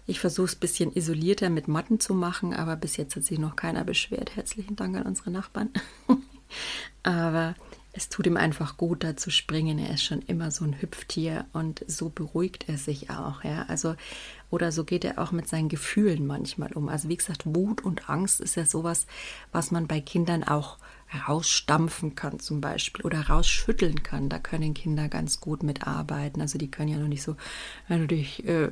Ich 0.06 0.20
versuche 0.20 0.46
es 0.46 0.56
ein 0.56 0.60
bisschen 0.60 0.92
isolierter 0.92 1.50
mit 1.50 1.68
Matten 1.68 2.00
zu 2.00 2.14
machen, 2.14 2.54
aber 2.54 2.76
bis 2.76 2.96
jetzt 2.96 3.16
hat 3.16 3.24
sich 3.24 3.38
noch 3.38 3.56
keiner 3.56 3.84
beschwert. 3.84 4.36
Herzlichen 4.36 4.76
Dank 4.76 4.96
an 4.96 5.02
unsere 5.02 5.30
Nachbarn. 5.30 5.70
aber 7.02 7.54
es 7.92 8.08
tut 8.08 8.26
ihm 8.26 8.36
einfach 8.36 8.76
gut, 8.76 9.02
da 9.02 9.16
zu 9.16 9.30
springen. 9.30 9.78
Er 9.78 9.94
ist 9.94 10.04
schon 10.04 10.22
immer 10.22 10.50
so 10.52 10.64
ein 10.64 10.80
Hüpftier 10.80 11.46
und 11.52 11.84
so 11.88 12.08
beruhigt 12.10 12.68
er 12.68 12.78
sich 12.78 13.10
auch. 13.10 13.42
Ja, 13.42 13.64
also 13.66 13.96
oder 14.50 14.70
so 14.70 14.84
geht 14.84 15.04
er 15.04 15.18
auch 15.18 15.32
mit 15.32 15.48
seinen 15.48 15.68
Gefühlen 15.68 16.26
manchmal 16.26 16.72
um. 16.72 16.88
Also 16.88 17.08
wie 17.08 17.16
gesagt, 17.16 17.42
Wut 17.44 17.84
und 17.84 18.08
Angst 18.08 18.40
ist 18.40 18.54
ja 18.54 18.64
sowas, 18.64 19.06
was 19.50 19.72
man 19.72 19.88
bei 19.88 20.00
Kindern 20.00 20.44
auch 20.44 20.78
rausstampfen 21.26 22.14
kann 22.14 22.38
zum 22.38 22.60
Beispiel 22.60 23.04
oder 23.04 23.28
rausschütteln 23.28 24.02
kann. 24.02 24.28
Da 24.28 24.38
können 24.38 24.74
Kinder 24.74 25.08
ganz 25.08 25.40
gut 25.40 25.62
mitarbeiten. 25.62 26.40
Also 26.40 26.58
die 26.58 26.70
können 26.70 26.88
ja 26.88 26.98
noch 26.98 27.08
nicht 27.08 27.22
so, 27.22 27.36
dich 27.88 28.46
äh, 28.46 28.68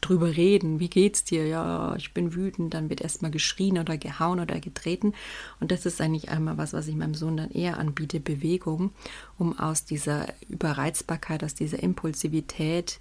drüber 0.00 0.36
reden, 0.36 0.80
wie 0.80 0.88
geht's 0.88 1.24
dir? 1.24 1.46
Ja, 1.46 1.94
ich 1.96 2.14
bin 2.14 2.34
wütend, 2.34 2.74
dann 2.74 2.88
wird 2.88 3.02
erstmal 3.02 3.30
geschrien 3.30 3.78
oder 3.78 3.98
gehauen 3.98 4.40
oder 4.40 4.60
getreten. 4.60 5.12
Und 5.60 5.70
das 5.70 5.84
ist 5.84 6.00
eigentlich 6.00 6.30
einmal 6.30 6.56
was, 6.56 6.72
was 6.72 6.88
ich 6.88 6.96
meinem 6.96 7.14
Sohn 7.14 7.36
dann 7.36 7.50
eher 7.50 7.78
anbiete, 7.78 8.20
Bewegung, 8.20 8.92
um 9.38 9.58
aus 9.58 9.84
dieser 9.84 10.26
Überreizbarkeit, 10.48 11.44
aus 11.44 11.54
dieser 11.54 11.82
Impulsivität, 11.82 12.98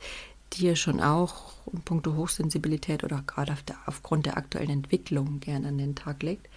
die 0.53 0.67
er 0.67 0.75
schon 0.75 0.99
auch 0.99 1.53
in 1.71 1.81
puncto 1.81 2.15
Hochsensibilität 2.15 3.03
oder 3.03 3.23
gerade 3.25 3.53
auf 3.53 3.63
der, 3.63 3.77
aufgrund 3.85 4.25
der 4.25 4.37
aktuellen 4.37 4.69
Entwicklung 4.69 5.39
gerne 5.39 5.69
an 5.69 5.77
den 5.77 5.95
Tag 5.95 6.23
legt, 6.23 6.49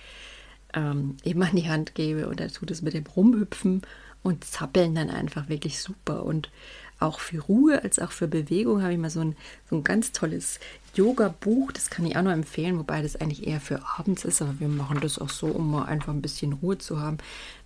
ähm, 0.75 1.17
eben 1.25 1.43
an 1.43 1.57
die 1.57 1.69
Hand 1.69 1.95
gebe 1.95 2.29
und 2.29 2.41
tut 2.55 2.71
es 2.71 2.83
mit 2.83 2.95
dem 2.95 3.05
Rumhüpfen 3.07 3.83
und 4.23 4.45
Zappeln 4.45 4.95
dann 4.95 5.11
einfach 5.11 5.49
wirklich 5.49 5.81
super. 5.81 6.25
Und 6.25 6.51
auch 7.01 7.21
für 7.21 7.41
Ruhe 7.41 7.83
als 7.83 7.99
auch 7.99 8.13
für 8.13 8.29
Bewegung 8.29 8.83
habe 8.83 8.93
ich 8.93 8.99
mal 8.99 9.11
so 9.11 9.21
ein, 9.21 9.37
so 9.69 9.77
ein 9.77 9.85
ganz 9.85 10.13
tolles 10.13 10.61
Yoga-Buch, 10.95 11.73
das 11.73 11.91
kann 11.91 12.07
ich 12.07 12.17
auch 12.17 12.23
nur 12.23 12.33
empfehlen, 12.33 12.79
wobei 12.79 13.03
das 13.03 13.17
eigentlich 13.17 13.47
eher 13.47 13.61
für 13.61 13.81
abends 13.99 14.25
ist, 14.25 14.41
aber 14.41 14.59
wir 14.61 14.69
machen 14.69 15.01
das 15.01 15.19
auch 15.19 15.31
so, 15.31 15.47
um 15.49 15.71
mal 15.71 15.85
einfach 15.85 16.13
ein 16.13 16.23
bisschen 16.23 16.53
Ruhe 16.55 16.79
zu 16.79 17.01
haben. 17.01 17.19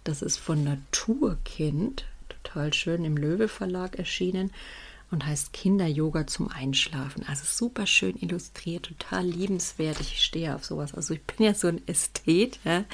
Das 0.04 0.22
ist 0.22 0.38
von 0.38 0.64
Naturkind, 0.64 2.06
total 2.28 2.72
schön 2.72 3.04
im 3.04 3.16
Löwe 3.16 3.48
Verlag 3.48 3.98
erschienen 3.98 4.50
und 5.10 5.24
heißt 5.24 5.52
Kinder-Yoga 5.52 6.26
zum 6.26 6.48
Einschlafen. 6.48 7.24
Also 7.26 7.44
super 7.46 7.86
schön 7.86 8.16
illustriert, 8.16 8.86
total 8.86 9.24
liebenswert. 9.24 10.00
Ich 10.00 10.22
stehe 10.22 10.54
auf 10.54 10.64
sowas. 10.64 10.94
Also 10.94 11.14
ich 11.14 11.22
bin 11.22 11.46
ja 11.46 11.54
so 11.54 11.68
ein 11.68 11.86
Ästhet. 11.86 12.58
Ja? 12.64 12.84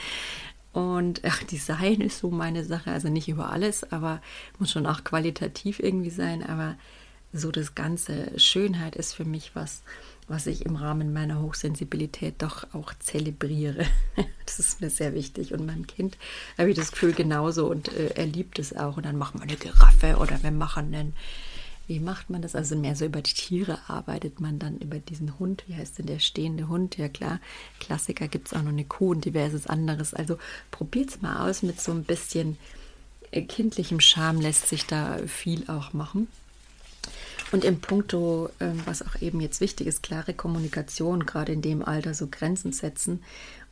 Und 0.73 1.23
ach, 1.25 1.43
Design 1.43 2.01
ist 2.01 2.19
so 2.19 2.31
meine 2.31 2.65
Sache. 2.65 2.93
Also 2.93 3.09
nicht 3.09 3.29
über 3.29 3.51
alles, 3.51 3.91
aber 3.93 4.23
muss 4.59 4.71
schon 4.71 4.87
auch 4.87 5.03
qualitativ 5.03 5.81
irgendwie 5.81 6.11
sein. 6.11 6.45
Aber 6.45 6.77
so 7.33 7.51
das 7.51 7.75
ganze 7.75 8.39
Schönheit 8.39 8.95
ist 8.95 9.13
für 9.13 9.25
mich 9.25 9.57
was, 9.57 9.83
was 10.29 10.47
ich 10.47 10.65
im 10.65 10.77
Rahmen 10.77 11.13
meiner 11.13 11.41
Hochsensibilität 11.41 12.37
doch 12.39 12.73
auch 12.75 12.95
zelebriere. 12.99 13.87
Das 14.47 14.59
ist 14.59 14.83
mir 14.83 14.91
sehr 14.91 15.15
wichtig. 15.15 15.53
Und 15.53 15.67
meinem 15.67 15.87
Kind 15.87 16.17
habe 16.59 16.71
ich 16.71 16.77
das 16.77 16.93
Gefühl 16.93 17.13
genauso 17.13 17.67
und 17.67 17.89
äh, 17.89 18.11
er 18.15 18.27
liebt 18.27 18.59
es 18.59 18.77
auch. 18.77 18.99
Und 18.99 19.07
dann 19.07 19.17
machen 19.17 19.41
wir 19.41 19.45
eine 19.45 19.57
Giraffe 19.57 20.19
oder 20.19 20.41
wir 20.43 20.53
machen 20.53 20.95
einen 20.95 21.15
wie 21.87 22.01
macht 22.01 22.31
man 22.31 22.43
das? 22.43 22.55
Also 22.55 22.77
mehr 22.77 22.97
so 22.97 23.05
über 23.05 23.21
die 23.21 23.35
Tiere 23.35 23.79
arbeitet 23.89 24.41
man 24.41 24.59
dann 24.59 24.79
über 24.79 24.99
diesen 24.99 25.39
Hund. 25.39 25.65
Wie 25.67 25.75
heißt 25.75 25.99
denn 25.99 26.07
der 26.07 26.19
stehende 26.19 26.69
Hund? 26.69 26.97
Ja 26.97 27.09
klar, 27.09 27.41
Klassiker 27.81 28.29
gibt 28.29 28.49
es 28.49 28.55
auch 28.55 28.63
noch 28.63 28.71
eine 28.71 28.85
Kuh 28.85 29.11
und 29.11 29.25
diverses 29.25 29.67
anderes. 29.67 30.15
Also 30.15 30.39
probiert 30.71 31.11
es 31.11 31.23
mal 31.23 31.49
aus 31.49 31.63
mit 31.63 31.81
so 31.81 31.93
ein 31.93 32.05
bisschen 32.05 32.57
äh, 33.31 33.43
kindlichem 33.43 34.01
Charme 34.01 34.41
lässt 34.41 34.69
sich 34.69 34.87
da 34.87 35.19
viel 35.27 35.65
auch 35.69 35.93
machen. 35.93 36.29
Und 37.53 37.65
im 37.65 37.81
Punkto, 37.81 38.51
ähm, 38.61 38.81
was 38.87 39.03
auch 39.03 39.21
eben 39.21 39.41
jetzt 39.41 39.61
wichtig 39.61 39.87
ist, 39.87 40.03
klare 40.03 40.35
Kommunikation, 40.35 41.27
gerade 41.27 41.53
in 41.53 41.63
dem 41.63 41.85
Alter 41.85 42.15
so 42.15 42.29
Grenzen 42.29 42.73
setzen 42.73 43.23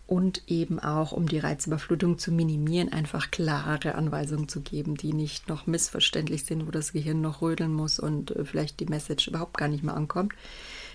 und 0.07 0.43
eben 0.47 0.79
auch, 0.79 1.13
um 1.13 1.29
die 1.29 1.39
Reizüberflutung 1.39 2.19
zu 2.19 2.33
minimieren, 2.33 2.93
einfach 2.93 3.31
klare 3.31 3.95
Anweisungen 3.95 4.49
zu 4.49 4.61
geben, 4.61 4.97
die 4.97 5.13
nicht 5.13 5.49
noch 5.49 5.67
missverständlich 5.67 6.45
sind, 6.45 6.67
wo 6.67 6.71
das 6.71 6.93
Gehirn 6.93 7.21
noch 7.21 7.41
rödeln 7.41 7.73
muss 7.73 7.99
und 7.99 8.31
äh, 8.33 8.45
vielleicht 8.45 8.81
die 8.81 8.87
Message 8.87 9.29
überhaupt 9.29 9.57
gar 9.57 9.69
nicht 9.69 9.85
mehr 9.85 9.97
ankommt. 9.97 10.35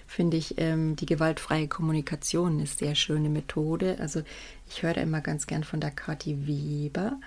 Finde 0.06 0.38
ich, 0.38 0.56
ähm, 0.58 0.96
die 0.96 1.06
gewaltfreie 1.06 1.68
Kommunikation 1.68 2.54
eine 2.54 2.66
sehr 2.66 2.96
schöne 2.96 3.30
Methode. 3.30 3.98
Also 4.00 4.22
ich 4.70 4.84
höre 4.84 4.94
da 4.94 5.02
immer 5.02 5.22
ganz 5.22 5.48
gern 5.48 5.64
von 5.64 5.82
der 5.82 5.92
Kathi 5.92 6.48
Weber 6.48 7.20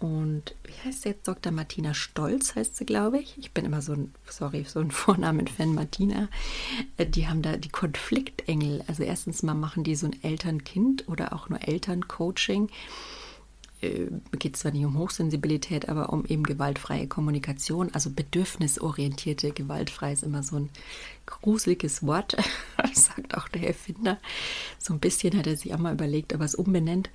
und 0.00 0.54
wie 0.64 0.88
heißt 0.88 1.02
sie 1.02 1.10
jetzt? 1.10 1.28
Dr. 1.28 1.52
Martina 1.52 1.92
Stolz 1.92 2.54
heißt 2.54 2.74
sie, 2.74 2.86
glaube 2.86 3.18
ich. 3.18 3.36
Ich 3.36 3.52
bin 3.52 3.66
immer 3.66 3.82
so 3.82 3.92
ein, 3.92 4.14
sorry, 4.26 4.64
so 4.64 4.80
ein 4.80 4.90
Vornamen-Fan, 4.90 5.74
Martina. 5.74 6.28
Äh, 6.96 7.04
die 7.04 7.28
haben 7.28 7.42
da 7.42 7.58
die 7.58 7.68
Konfliktengel. 7.68 8.82
Also 8.86 9.02
erstens 9.02 9.42
mal 9.42 9.54
machen 9.54 9.84
die 9.84 9.94
so 9.94 10.06
ein 10.06 10.16
Eltern-Kind 10.22 11.06
oder 11.08 11.34
auch 11.34 11.50
nur 11.50 11.68
Elterncoaching. 11.68 12.70
Äh, 13.82 14.06
geht 14.38 14.56
zwar 14.56 14.72
nicht 14.72 14.86
um 14.86 14.96
Hochsensibilität, 14.96 15.90
aber 15.90 16.10
um 16.14 16.24
eben 16.24 16.44
gewaltfreie 16.44 17.06
Kommunikation. 17.06 17.90
Also 17.92 18.08
bedürfnisorientierte 18.08 19.52
gewaltfrei 19.52 20.14
ist 20.14 20.22
immer 20.22 20.42
so 20.42 20.56
ein 20.56 20.70
gruseliges 21.26 22.06
Wort, 22.06 22.38
sagt 22.94 23.36
auch 23.36 23.48
der 23.48 23.68
Erfinder. 23.68 24.18
So 24.78 24.94
ein 24.94 25.00
bisschen 25.00 25.36
hat 25.36 25.46
er 25.46 25.58
sich 25.58 25.74
auch 25.74 25.78
mal 25.78 25.92
überlegt, 25.92 26.32
ob 26.32 26.40
er 26.40 26.46
es 26.46 26.54
umbenennt. 26.54 27.10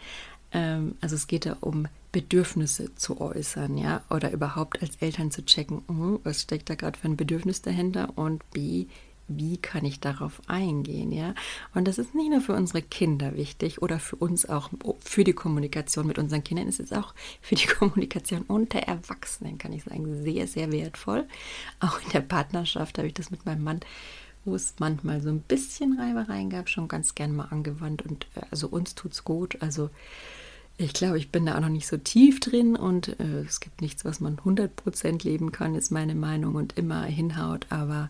Ähm, 0.51 0.95
also 1.01 1.15
es 1.15 1.25
geht 1.25 1.47
da 1.47 1.57
um 1.61 1.87
Bedürfnisse 2.15 2.95
zu 2.95 3.19
äußern, 3.19 3.77
ja, 3.77 4.01
oder 4.09 4.31
überhaupt 4.31 4.81
als 4.81 4.95
Eltern 5.01 5.31
zu 5.31 5.43
checken, 5.43 5.81
uh, 5.89 6.17
was 6.23 6.43
steckt 6.43 6.69
da 6.69 6.75
gerade 6.75 6.97
für 6.97 7.09
ein 7.09 7.17
Bedürfnis 7.17 7.61
dahinter 7.61 8.17
und 8.17 8.49
B, 8.51 8.85
wie 9.27 9.57
kann 9.57 9.83
ich 9.83 9.99
darauf 9.99 10.41
eingehen, 10.47 11.11
ja? 11.11 11.35
Und 11.73 11.89
das 11.89 11.97
ist 11.97 12.15
nicht 12.15 12.29
nur 12.29 12.39
für 12.39 12.53
unsere 12.53 12.81
Kinder 12.81 13.35
wichtig 13.35 13.81
oder 13.81 13.99
für 13.99 14.15
uns 14.15 14.47
auch 14.47 14.69
für 15.01 15.25
die 15.25 15.33
Kommunikation 15.33 16.07
mit 16.07 16.17
unseren 16.17 16.41
Kindern, 16.41 16.69
es 16.69 16.79
ist 16.79 16.95
auch 16.95 17.13
für 17.41 17.55
die 17.55 17.67
Kommunikation 17.79 18.43
unter 18.43 18.79
Erwachsenen, 18.79 19.57
kann 19.57 19.73
ich 19.73 19.83
sagen, 19.83 20.23
sehr, 20.23 20.47
sehr 20.47 20.71
wertvoll. 20.71 21.27
Auch 21.81 22.01
in 22.01 22.11
der 22.11 22.21
Partnerschaft 22.21 22.97
habe 22.97 23.09
ich 23.09 23.13
das 23.13 23.29
mit 23.29 23.45
meinem 23.45 23.65
Mann 23.65 23.81
wo 24.47 24.53
es 24.53 24.75
manchmal 24.77 25.21
so 25.21 25.29
ein 25.29 25.39
bisschen 25.39 25.99
Reibereien 25.99 26.51
gab, 26.51 26.69
schon 26.69 26.87
ganz 26.87 27.15
gern 27.15 27.35
mal 27.35 27.47
angewandt. 27.49 28.03
Und 28.03 28.27
äh, 28.35 28.41
also 28.51 28.67
uns 28.67 28.93
tut 28.93 29.13
es 29.13 29.23
gut. 29.23 29.59
Also 29.63 29.89
ich 30.77 30.93
glaube, 30.93 31.17
ich 31.17 31.31
bin 31.31 31.45
da 31.45 31.55
auch 31.55 31.61
noch 31.61 31.69
nicht 31.69 31.87
so 31.87 31.97
tief 31.97 32.39
drin 32.39 32.75
und 32.75 33.19
äh, 33.19 33.41
es 33.47 33.59
gibt 33.59 33.81
nichts, 33.81 34.03
was 34.03 34.19
man 34.19 34.37
100% 34.37 35.23
leben 35.23 35.51
kann, 35.51 35.75
ist 35.75 35.91
meine 35.91 36.15
Meinung 36.15 36.55
und 36.55 36.77
immer 36.77 37.03
hinhaut, 37.03 37.65
aber 37.69 38.09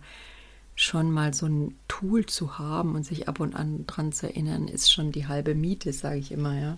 schon 0.75 1.11
mal 1.11 1.33
so 1.33 1.45
ein 1.45 1.75
Tool 1.87 2.25
zu 2.25 2.57
haben 2.57 2.95
und 2.95 3.05
sich 3.05 3.29
ab 3.29 3.39
und 3.39 3.55
an 3.55 3.85
dran 3.87 4.11
zu 4.11 4.27
erinnern, 4.27 4.67
ist 4.67 4.91
schon 4.91 5.11
die 5.11 5.27
halbe 5.27 5.55
Miete, 5.55 5.93
sage 5.93 6.17
ich 6.17 6.31
immer, 6.31 6.59
ja. 6.59 6.77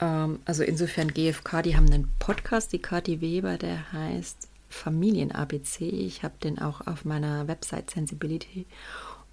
Ähm, 0.00 0.40
also 0.44 0.62
insofern 0.62 1.12
GFK, 1.12 1.62
die 1.62 1.76
haben 1.76 1.90
einen 1.90 2.10
Podcast, 2.18 2.72
die 2.72 2.78
Kathi 2.80 3.20
Weber, 3.20 3.56
der 3.56 3.92
heißt 3.92 4.48
Familien-ABC. 4.68 5.88
Ich 5.88 6.22
habe 6.22 6.34
den 6.42 6.58
auch 6.58 6.86
auf 6.86 7.04
meiner 7.04 7.48
Website 7.48 7.90
Sensibility 7.90 8.66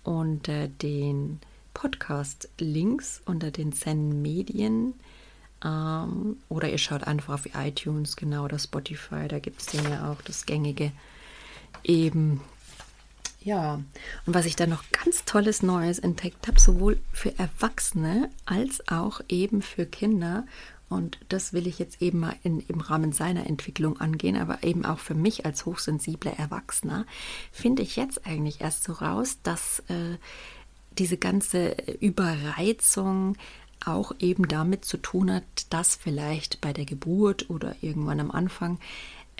äh, 0.05 0.69
den 0.81 1.39
Podcast-Links 1.73 3.21
unter 3.25 3.51
den 3.51 3.73
Zen-Medien 3.73 4.93
ähm, 5.63 6.37
oder 6.49 6.69
ihr 6.69 6.77
schaut 6.77 7.03
einfach 7.03 7.33
auf 7.33 7.49
iTunes, 7.55 8.15
genau, 8.15 8.45
oder 8.45 8.59
Spotify, 8.59 9.27
da 9.27 9.39
gibt 9.39 9.61
es 9.61 9.67
den 9.67 9.83
ja 9.89 10.11
auch, 10.11 10.21
das 10.21 10.45
gängige 10.45 10.91
eben. 11.83 12.41
Ja, 13.41 13.75
und 14.25 14.33
was 14.33 14.45
ich 14.45 14.57
da 14.57 14.67
noch 14.67 14.83
ganz 14.91 15.23
tolles 15.23 15.63
Neues 15.63 15.99
entdeckt 15.99 16.47
habe, 16.47 16.59
sowohl 16.59 16.99
für 17.13 17.37
Erwachsene 17.39 18.29
als 18.45 18.85
auch 18.89 19.21
eben 19.29 19.61
für 19.61 19.85
Kinder, 19.85 20.45
und 20.89 21.19
das 21.29 21.53
will 21.53 21.67
ich 21.67 21.79
jetzt 21.79 22.01
eben 22.01 22.19
mal 22.19 22.35
in, 22.43 22.61
im 22.61 22.79
Rahmen 22.79 23.11
seiner 23.11 23.45
Entwicklung 23.45 23.99
angehen, 23.99 24.37
aber 24.37 24.63
eben 24.63 24.85
auch 24.85 24.99
für 24.99 25.15
mich 25.15 25.45
als 25.45 25.65
hochsensibler 25.65 26.33
Erwachsener, 26.33 27.05
finde 27.51 27.83
ich 27.83 27.95
jetzt 27.95 28.25
eigentlich 28.25 28.61
erst 28.61 28.83
so 28.83 28.93
raus, 28.93 29.37
dass 29.43 29.79
äh, 29.87 30.17
diese 30.97 31.17
ganze 31.17 31.71
Überreizung 31.99 33.35
auch 33.85 34.13
eben 34.19 34.47
damit 34.47 34.85
zu 34.85 34.97
tun 34.97 35.31
hat, 35.31 35.43
dass 35.69 35.95
vielleicht 35.95 36.61
bei 36.61 36.73
der 36.73 36.85
Geburt 36.85 37.49
oder 37.49 37.75
irgendwann 37.81 38.19
am 38.19 38.31
Anfang 38.31 38.79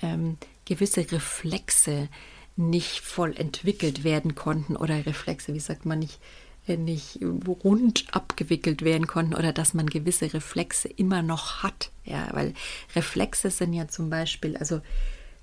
ähm, 0.02 0.38
gewisse 0.66 1.12
Reflexe 1.12 2.10
nicht 2.56 3.02
voll 3.02 3.36
entwickelt 3.38 4.04
werden 4.04 4.36
konnten 4.36 4.76
oder 4.76 5.06
Reflexe, 5.06 5.54
wie 5.54 5.60
sagt 5.60 5.86
man 5.86 6.00
nicht, 6.00 6.20
nicht 6.68 7.20
rund 7.64 8.08
abgewickelt 8.12 8.82
werden 8.82 9.08
konnten 9.08 9.36
oder 9.36 9.54
dass 9.54 9.74
man 9.74 9.88
gewisse 9.88 10.34
Reflexe 10.34 10.90
immer 10.90 11.22
noch 11.22 11.64
hat. 11.64 11.92
Ja, 12.04 12.28
weil 12.34 12.54
Reflexe 12.96 13.52
sind 13.52 13.72
ja 13.74 13.88
zum 13.88 14.10
Beispiel, 14.10 14.58
also 14.58 14.82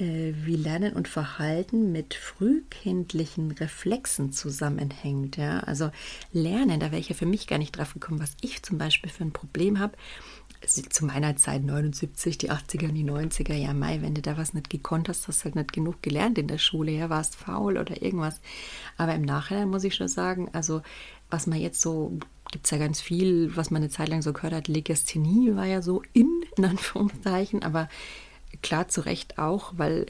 wie 0.00 0.56
Lernen 0.56 0.94
und 0.94 1.08
Verhalten 1.08 1.92
mit 1.92 2.14
frühkindlichen 2.14 3.52
Reflexen 3.52 4.32
zusammenhängt. 4.32 5.36
Ja? 5.36 5.60
Also 5.60 5.90
Lernen, 6.32 6.80
da 6.80 6.90
wäre 6.90 7.00
ich 7.00 7.10
ja 7.10 7.14
für 7.14 7.26
mich 7.26 7.46
gar 7.46 7.58
nicht 7.58 7.76
drauf 7.76 7.92
gekommen, 7.92 8.20
was 8.20 8.36
ich 8.40 8.62
zum 8.62 8.78
Beispiel 8.78 9.10
für 9.10 9.24
ein 9.24 9.32
Problem 9.32 9.78
habe 9.78 9.96
zu 10.66 11.06
meiner 11.06 11.36
Zeit 11.36 11.64
79, 11.64 12.36
die 12.36 12.50
80er 12.50 12.88
und 12.88 12.94
die 12.94 13.04
90er, 13.04 13.54
ja, 13.54 13.72
Mai, 13.72 14.02
wenn 14.02 14.14
du 14.14 14.20
da 14.20 14.36
was 14.36 14.52
nicht 14.52 14.68
gekonnt 14.68 15.08
hast, 15.08 15.26
hast 15.26 15.40
du 15.40 15.44
halt 15.44 15.54
nicht 15.54 15.72
genug 15.72 16.02
gelernt 16.02 16.38
in 16.38 16.48
der 16.48 16.58
Schule, 16.58 16.92
ja, 16.92 17.08
warst 17.08 17.34
faul 17.34 17.78
oder 17.78 18.02
irgendwas. 18.02 18.40
Aber 18.98 19.14
im 19.14 19.22
Nachhinein 19.22 19.70
muss 19.70 19.84
ich 19.84 19.94
schon 19.94 20.08
sagen, 20.08 20.50
also 20.52 20.82
was 21.30 21.46
man 21.46 21.60
jetzt 21.60 21.80
so, 21.80 22.18
gibt 22.50 22.66
es 22.66 22.70
ja 22.70 22.78
ganz 22.78 23.00
viel, 23.00 23.56
was 23.56 23.70
man 23.70 23.82
eine 23.82 23.90
Zeit 23.90 24.08
lang 24.08 24.20
so 24.20 24.32
gehört 24.32 24.52
hat, 24.52 24.68
Legasthenie 24.68 25.56
war 25.56 25.66
ja 25.66 25.80
so 25.80 26.02
in, 26.12 26.28
in 26.56 26.64
Anführungszeichen, 26.66 27.62
aber 27.62 27.88
klar 28.62 28.88
zu 28.88 29.02
Recht 29.02 29.38
auch, 29.38 29.72
weil, 29.76 30.06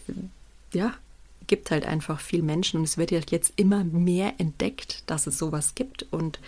ja, 0.73 0.95
gibt 1.47 1.71
halt 1.71 1.85
einfach 1.85 2.21
viel 2.21 2.43
Menschen 2.43 2.79
und 2.79 2.85
es 2.85 2.97
wird 2.97 3.11
ja 3.11 3.21
jetzt 3.29 3.55
immer 3.57 3.83
mehr 3.83 4.35
entdeckt, 4.39 5.03
dass 5.07 5.27
es 5.27 5.37
sowas 5.37 5.75
gibt 5.75 6.07
und 6.13 6.39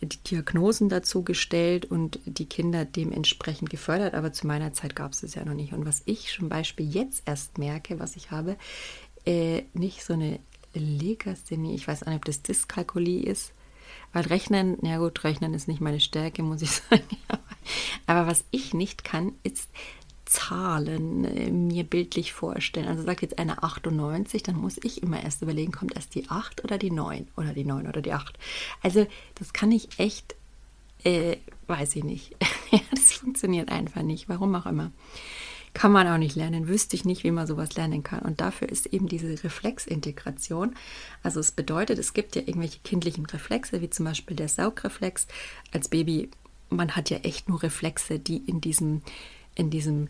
die 0.00 0.16
Diagnosen 0.18 0.88
dazu 0.88 1.22
gestellt 1.22 1.84
und 1.84 2.20
die 2.24 2.46
Kinder 2.46 2.84
dementsprechend 2.84 3.68
gefördert, 3.68 4.14
aber 4.14 4.32
zu 4.32 4.46
meiner 4.46 4.72
Zeit 4.72 4.96
gab 4.96 5.12
es 5.12 5.22
es 5.22 5.34
ja 5.34 5.44
noch 5.44 5.54
nicht. 5.54 5.72
Und 5.72 5.84
was 5.84 6.02
ich 6.06 6.32
zum 6.32 6.48
Beispiel 6.48 6.88
jetzt 6.88 7.22
erst 7.26 7.58
merke, 7.58 7.98
was 7.98 8.16
ich 8.16 8.30
habe, 8.30 8.56
äh, 9.26 9.64
nicht 9.74 10.04
so 10.04 10.14
eine 10.14 10.38
Legasthenie, 10.74 11.74
ich 11.74 11.86
weiß 11.86 12.06
nicht, 12.06 12.16
ob 12.16 12.24
das 12.24 12.42
Dyskalkulie 12.42 13.24
ist, 13.24 13.52
weil 14.12 14.24
Rechnen, 14.24 14.78
ja 14.82 14.98
gut, 14.98 15.22
Rechnen 15.24 15.54
ist 15.54 15.68
nicht 15.68 15.80
meine 15.80 16.00
Stärke, 16.00 16.42
muss 16.42 16.62
ich 16.62 16.70
sagen. 16.90 17.04
Aber 18.06 18.26
was 18.26 18.44
ich 18.50 18.72
nicht 18.74 19.04
kann, 19.04 19.32
ist 19.42 19.68
Zahlen 20.30 21.24
äh, 21.24 21.50
mir 21.50 21.82
bildlich 21.82 22.32
vorstellen. 22.32 22.86
Also 22.86 23.02
sagt 23.02 23.22
jetzt 23.22 23.40
einer 23.40 23.64
98, 23.64 24.44
dann 24.44 24.54
muss 24.54 24.78
ich 24.80 25.02
immer 25.02 25.20
erst 25.20 25.42
überlegen, 25.42 25.72
kommt 25.72 25.96
erst 25.96 26.14
die 26.14 26.30
8 26.30 26.62
oder 26.62 26.78
die 26.78 26.92
9 26.92 27.26
oder 27.36 27.52
die 27.52 27.64
9 27.64 27.88
oder 27.88 28.00
die 28.00 28.12
8. 28.12 28.38
Also 28.80 29.08
das 29.34 29.52
kann 29.52 29.72
ich 29.72 29.88
echt, 29.98 30.36
äh, 31.02 31.36
weiß 31.66 31.96
ich 31.96 32.04
nicht. 32.04 32.36
das 32.92 33.12
funktioniert 33.14 33.72
einfach 33.72 34.02
nicht, 34.02 34.28
warum 34.28 34.54
auch 34.54 34.66
immer. 34.66 34.92
Kann 35.74 35.90
man 35.90 36.06
auch 36.06 36.18
nicht 36.18 36.36
lernen, 36.36 36.68
wüsste 36.68 36.94
ich 36.94 37.04
nicht, 37.04 37.24
wie 37.24 37.32
man 37.32 37.48
sowas 37.48 37.74
lernen 37.74 38.04
kann. 38.04 38.20
Und 38.20 38.40
dafür 38.40 38.68
ist 38.68 38.86
eben 38.86 39.08
diese 39.08 39.42
Reflexintegration. 39.42 40.76
Also 41.24 41.40
es 41.40 41.50
bedeutet, 41.50 41.98
es 41.98 42.14
gibt 42.14 42.36
ja 42.36 42.42
irgendwelche 42.42 42.78
kindlichen 42.84 43.26
Reflexe, 43.26 43.80
wie 43.80 43.90
zum 43.90 44.04
Beispiel 44.04 44.36
der 44.36 44.48
Saugreflex. 44.48 45.26
Als 45.72 45.88
Baby, 45.88 46.30
man 46.68 46.94
hat 46.94 47.10
ja 47.10 47.18
echt 47.18 47.48
nur 47.48 47.64
Reflexe, 47.64 48.20
die 48.20 48.36
in 48.36 48.60
diesem 48.60 49.02
in 49.60 49.70
diesem 49.70 50.08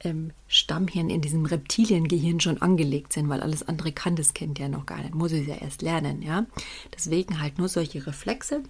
ähm, 0.00 0.32
Stammhirn, 0.48 1.10
in 1.10 1.20
diesem 1.20 1.44
Reptiliengehirn 1.46 2.40
schon 2.40 2.60
angelegt 2.60 3.12
sind, 3.12 3.28
weil 3.28 3.40
alles 3.40 3.66
andere 3.66 3.92
kann 3.92 4.16
das 4.16 4.34
Kind 4.34 4.58
ja 4.58 4.68
noch 4.68 4.86
gar 4.86 5.02
nicht, 5.02 5.14
muss 5.14 5.32
es 5.32 5.46
ja 5.46 5.56
erst 5.56 5.82
lernen, 5.82 6.22
ja. 6.22 6.46
Deswegen 6.94 7.40
halt 7.40 7.58
nur 7.58 7.68
solche 7.68 8.06
Reflexe. 8.06 8.62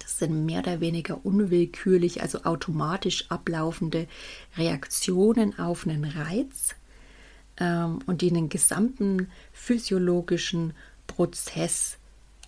Das 0.00 0.18
sind 0.18 0.46
mehr 0.46 0.60
oder 0.60 0.80
weniger 0.80 1.24
unwillkürlich, 1.24 2.22
also 2.22 2.44
automatisch 2.44 3.30
ablaufende 3.30 4.08
Reaktionen 4.56 5.58
auf 5.58 5.86
einen 5.86 6.04
Reiz 6.04 6.74
ähm, 7.58 7.98
und 8.06 8.22
die 8.22 8.30
einen 8.30 8.48
gesamten 8.48 9.28
physiologischen 9.52 10.72
Prozess 11.06 11.98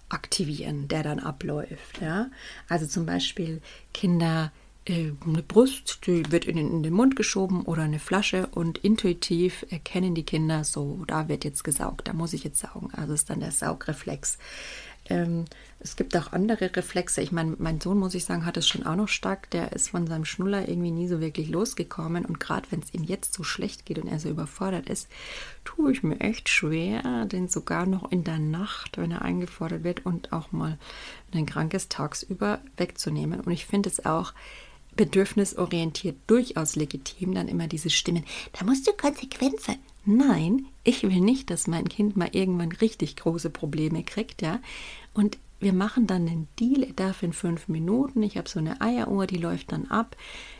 aktivieren, 0.08 0.88
der 0.88 1.02
dann 1.02 1.20
abläuft. 1.20 2.00
Ja? 2.00 2.30
Also 2.68 2.86
zum 2.86 3.04
Beispiel 3.04 3.60
Kinder 3.92 4.52
eine 4.86 5.42
Brust, 5.42 6.06
die 6.06 6.30
wird 6.30 6.44
in 6.44 6.56
den, 6.56 6.70
in 6.70 6.82
den, 6.82 6.92
Mund 6.92 7.16
geschoben 7.16 7.62
oder 7.62 7.82
eine 7.82 7.98
Flasche 7.98 8.48
und 8.48 8.78
intuitiv 8.78 9.64
erkennen 9.70 10.14
die 10.14 10.24
Kinder 10.24 10.62
so, 10.62 11.04
da 11.06 11.28
wird 11.28 11.44
jetzt 11.44 11.64
gesaugt, 11.64 12.06
da 12.06 12.12
muss 12.12 12.34
ich 12.34 12.44
jetzt 12.44 12.58
saugen. 12.58 12.90
Also 12.92 13.14
ist 13.14 13.30
dann 13.30 13.40
der 13.40 13.50
Saugreflex. 13.50 14.36
Ähm, 15.06 15.44
es 15.80 15.96
gibt 15.96 16.16
auch 16.16 16.32
andere 16.32 16.74
Reflexe. 16.74 17.20
Ich 17.20 17.30
meine, 17.30 17.56
mein 17.58 17.80
Sohn, 17.80 17.98
muss 17.98 18.14
ich 18.14 18.24
sagen, 18.24 18.46
hat 18.46 18.56
es 18.56 18.66
schon 18.66 18.86
auch 18.86 18.96
noch 18.96 19.08
stark. 19.08 19.50
Der 19.50 19.72
ist 19.72 19.90
von 19.90 20.06
seinem 20.06 20.24
Schnuller 20.24 20.66
irgendwie 20.66 20.90
nie 20.90 21.08
so 21.08 21.20
wirklich 21.20 21.48
losgekommen. 21.48 22.24
Und 22.24 22.40
gerade 22.40 22.66
wenn 22.70 22.80
es 22.80 22.92
ihm 22.94 23.04
jetzt 23.04 23.34
so 23.34 23.42
schlecht 23.42 23.84
geht 23.84 23.98
und 23.98 24.08
er 24.08 24.18
so 24.18 24.30
überfordert 24.30 24.88
ist, 24.88 25.08
tue 25.64 25.92
ich 25.92 26.02
mir 26.02 26.20
echt 26.20 26.48
schwer, 26.48 27.26
den 27.26 27.48
sogar 27.48 27.84
noch 27.84 28.10
in 28.10 28.24
der 28.24 28.38
Nacht, 28.38 28.96
wenn 28.96 29.10
er 29.10 29.22
eingefordert 29.22 29.84
wird 29.84 30.06
und 30.06 30.32
auch 30.32 30.52
mal, 30.52 30.78
wenn 31.32 31.44
er 31.44 31.52
krank 31.52 31.74
ist, 31.74 31.92
tagsüber 31.92 32.60
wegzunehmen. 32.78 33.40
Und 33.40 33.52
ich 33.52 33.66
finde 33.66 33.90
es 33.90 34.06
auch 34.06 34.32
bedürfnisorientiert 34.96 36.16
durchaus 36.26 36.76
legitim, 36.76 37.34
dann 37.34 37.48
immer 37.48 37.68
diese 37.68 37.90
Stimmen, 37.90 38.24
da 38.52 38.64
musst 38.64 38.86
du 38.86 38.92
konsequent 38.92 39.60
sein. 39.60 39.78
Nein, 40.06 40.66
ich 40.82 41.02
will 41.02 41.20
nicht, 41.20 41.50
dass 41.50 41.66
mein 41.66 41.88
Kind 41.88 42.16
mal 42.16 42.28
irgendwann 42.32 42.72
richtig 42.72 43.16
große 43.16 43.50
Probleme 43.50 44.02
kriegt, 44.02 44.42
ja. 44.42 44.60
Und 45.14 45.38
wir 45.60 45.72
machen 45.72 46.06
dann 46.06 46.28
einen 46.28 46.48
Deal, 46.58 46.82
er 46.82 46.92
darf 46.92 47.22
in 47.22 47.32
fünf 47.32 47.68
Minuten, 47.68 48.22
ich 48.22 48.36
habe 48.36 48.48
so 48.48 48.58
eine 48.58 48.80
Eieruhr, 48.80 49.26
die 49.26 49.38
läuft 49.38 49.72
dann 49.72 49.86
ab. 49.86 50.16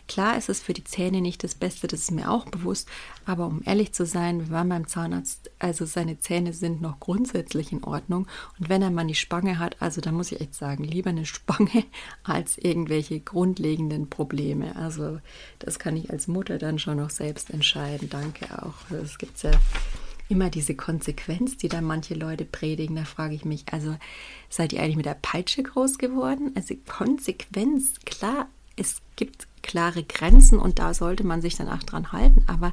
Klar 0.07 0.37
ist 0.37 0.49
es 0.49 0.61
für 0.61 0.75
die 0.75 0.85
Zähne 0.85 1.21
nicht 1.21 1.43
das 1.45 1.55
Beste, 1.55 1.87
das 1.87 2.01
ist 2.01 2.11
mir 2.11 2.31
auch 2.31 2.45
bewusst, 2.47 2.89
aber 3.25 3.47
um 3.47 3.63
ehrlich 3.65 3.93
zu 3.95 4.05
sein, 4.05 4.41
wir 4.41 4.51
waren 4.51 4.69
beim 4.69 4.87
Zahnarzt, 4.87 5.51
also 5.59 5.87
seine 5.87 6.19
Zähne 6.19 6.53
sind 6.53 6.83
noch 6.83 7.01
grundsätzlich 7.01 7.73
in 7.73 7.85
Ordnung 7.85 8.27
und 8.59 8.69
wenn 8.69 8.83
er 8.83 8.91
mal 8.91 9.07
die 9.07 9.15
Spange 9.15 9.59
hat, 9.59 9.81
also 9.81 10.01
da 10.01 10.13
muss 10.13 10.33
ich 10.33 10.41
echt 10.41 10.55
sagen, 10.55 10.85
lieber 10.85 11.11
eine 11.11 11.27
Spange 11.27 11.85
als 12.23 12.59
irgendwelche 12.59 13.21
grundlegenden 13.21 14.11
Probleme. 14.11 14.77
Also 14.77 15.21
das 15.59 15.79
kann 15.79 15.97
ich 15.97 16.11
als 16.11 16.29
Mutter 16.29 16.59
dann 16.59 16.79
schon 16.79 16.99
noch 16.99 17.11
selbst 17.11 17.51
entscheiden. 17.51 18.11
Danke 18.11 18.47
auch. 18.63 18.75
Es 18.91 19.19
gibt 19.19 19.43
ja 19.43 19.53
immer 20.29 20.51
diese 20.51 20.75
Konsequenz, 20.75 21.57
die 21.57 21.69
dann 21.69 21.85
manche 21.85 22.15
Leute 22.15 22.45
predigen. 22.45 22.97
Da 22.97 23.05
frage 23.05 23.35
ich 23.35 23.45
mich, 23.45 23.65
also 23.73 23.97
seid 24.49 24.73
ihr 24.73 24.81
eigentlich 24.81 24.97
mit 24.97 25.07
der 25.07 25.19
Peitsche 25.21 25.63
groß 25.63 25.99
geworden? 25.99 26.53
Also 26.55 26.75
Konsequenz, 26.87 27.95
klar, 28.05 28.49
es 28.77 29.03
gibt 29.17 29.47
klare 29.63 30.03
Grenzen 30.03 30.59
und 30.59 30.79
da 30.79 30.95
sollte 30.95 31.25
man 31.25 31.41
sich 31.41 31.57
dann 31.57 31.69
auch 31.69 31.83
dran 31.83 32.13
halten, 32.13 32.45
aber 32.47 32.73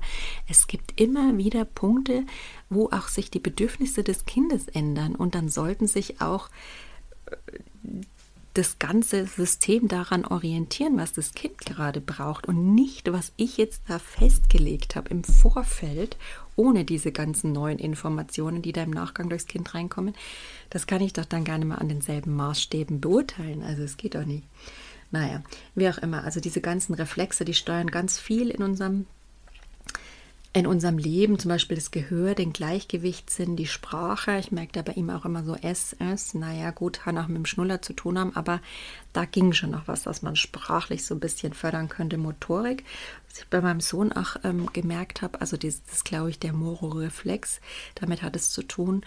es 0.49 0.67
gibt 0.67 0.99
immer 0.99 1.37
wieder 1.37 1.63
Punkte, 1.63 2.25
wo 2.69 2.89
auch 2.89 3.07
sich 3.07 3.31
die 3.31 3.39
Bedürfnisse 3.39 4.03
des 4.03 4.25
Kindes 4.25 4.67
ändern 4.67 5.15
und 5.15 5.35
dann 5.35 5.47
sollten 5.47 5.87
sich 5.87 6.21
auch 6.21 6.49
äh, 7.27 7.35
das 8.53 8.79
ganze 8.79 9.27
System 9.27 9.87
daran 9.87 10.25
orientieren, 10.25 10.97
was 10.97 11.13
das 11.13 11.33
Kind 11.33 11.59
gerade 11.59 12.01
braucht 12.01 12.47
und 12.47 12.75
nicht, 12.75 13.09
was 13.13 13.31
ich 13.37 13.55
jetzt 13.55 13.83
da 13.87 13.97
festgelegt 13.97 14.97
habe 14.97 15.09
im 15.09 15.23
Vorfeld, 15.23 16.17
ohne 16.55 16.85
diese 16.85 17.11
ganzen 17.11 17.51
neuen 17.51 17.79
Informationen, 17.79 18.61
die 18.61 18.71
da 18.71 18.83
im 18.83 18.91
Nachgang 18.91 19.29
durchs 19.29 19.47
Kind 19.47 19.73
reinkommen. 19.73 20.13
Das 20.69 20.87
kann 20.87 21.01
ich 21.01 21.13
doch 21.13 21.25
dann 21.25 21.43
nicht 21.43 21.65
mehr 21.65 21.79
an 21.79 21.89
denselben 21.89 22.35
Maßstäben 22.35 23.01
beurteilen. 23.01 23.63
Also 23.63 23.83
es 23.83 23.97
geht 23.97 24.15
doch 24.15 24.25
nicht. 24.25 24.43
Naja, 25.11 25.43
wie 25.75 25.89
auch 25.89 25.97
immer. 25.97 26.23
Also 26.23 26.39
diese 26.39 26.61
ganzen 26.61 26.93
Reflexe, 26.93 27.45
die 27.45 27.53
steuern 27.53 27.91
ganz 27.91 28.17
viel 28.17 28.49
in 28.49 28.63
unserem 28.63 29.05
in 30.53 30.67
unserem 30.67 30.97
Leben, 30.97 31.39
zum 31.39 31.49
Beispiel 31.49 31.77
das 31.77 31.91
Gehör, 31.91 32.35
den 32.35 32.51
Gleichgewichtssinn, 32.51 33.55
die 33.55 33.67
Sprache. 33.67 34.37
Ich 34.37 34.51
merke 34.51 34.73
da 34.73 34.81
bei 34.81 34.93
ihm 34.93 35.09
auch 35.09 35.23
immer 35.23 35.45
so 35.45 35.55
S, 35.55 35.93
S. 35.99 36.33
Naja, 36.33 36.71
gut, 36.71 36.99
kann 36.99 37.17
auch 37.17 37.27
mit 37.27 37.37
dem 37.37 37.45
Schnuller 37.45 37.81
zu 37.81 37.93
tun 37.93 38.19
haben, 38.19 38.35
aber 38.35 38.59
da 39.13 39.23
ging 39.23 39.53
schon 39.53 39.71
noch 39.71 39.87
was, 39.87 40.03
dass 40.03 40.21
man 40.21 40.35
sprachlich 40.35 41.05
so 41.05 41.15
ein 41.15 41.21
bisschen 41.21 41.53
fördern 41.53 41.87
könnte, 41.87 42.17
Motorik. 42.17 42.83
Was 43.29 43.39
ich 43.39 43.47
bei 43.47 43.61
meinem 43.61 43.79
Sohn 43.79 44.11
auch 44.11 44.35
ähm, 44.43 44.67
gemerkt 44.73 45.21
habe, 45.21 45.39
also 45.39 45.55
das, 45.55 45.83
das 45.85 46.03
glaube 46.03 46.29
ich, 46.29 46.39
der 46.39 46.51
Moro-Reflex, 46.51 47.61
damit 47.95 48.21
hat 48.21 48.35
es 48.35 48.51
zu 48.51 48.63
tun. 48.63 49.05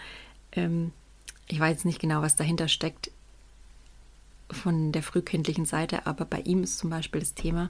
Ähm, 0.51 0.93
ich 1.47 1.59
weiß 1.59 1.85
nicht 1.85 1.99
genau, 1.99 2.23
was 2.23 2.35
dahinter 2.35 2.67
steckt 2.67 3.11
von 4.49 4.91
der 4.91 5.03
frühkindlichen 5.03 5.65
Seite, 5.65 6.07
aber 6.07 6.25
bei 6.25 6.39
ihm 6.41 6.63
ist 6.63 6.79
zum 6.79 6.89
Beispiel 6.89 7.21
das 7.21 7.35
Thema, 7.35 7.69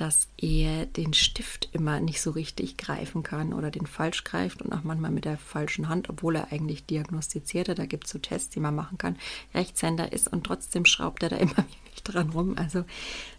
dass 0.00 0.28
er 0.36 0.86
den 0.86 1.12
Stift 1.12 1.68
immer 1.72 1.98
nicht 1.98 2.22
so 2.22 2.30
richtig 2.30 2.76
greifen 2.76 3.24
kann 3.24 3.52
oder 3.52 3.72
den 3.72 3.86
falsch 3.86 4.22
greift 4.22 4.62
und 4.62 4.72
auch 4.72 4.84
manchmal 4.84 5.10
mit 5.10 5.24
der 5.24 5.36
falschen 5.36 5.88
Hand, 5.88 6.08
obwohl 6.08 6.36
er 6.36 6.52
eigentlich 6.52 6.86
diagnostiziert 6.86 7.68
hat. 7.68 7.80
Da 7.80 7.86
gibt 7.86 8.04
es 8.04 8.12
so 8.12 8.20
Tests, 8.20 8.50
die 8.50 8.60
man 8.60 8.76
machen 8.76 8.96
kann. 8.96 9.16
Rechtshänder 9.54 10.12
ist 10.12 10.28
und 10.28 10.44
trotzdem 10.44 10.84
schraubt 10.84 11.24
er 11.24 11.30
da 11.30 11.36
immer 11.38 11.64
dran 12.04 12.30
rum. 12.30 12.56
Also 12.56 12.84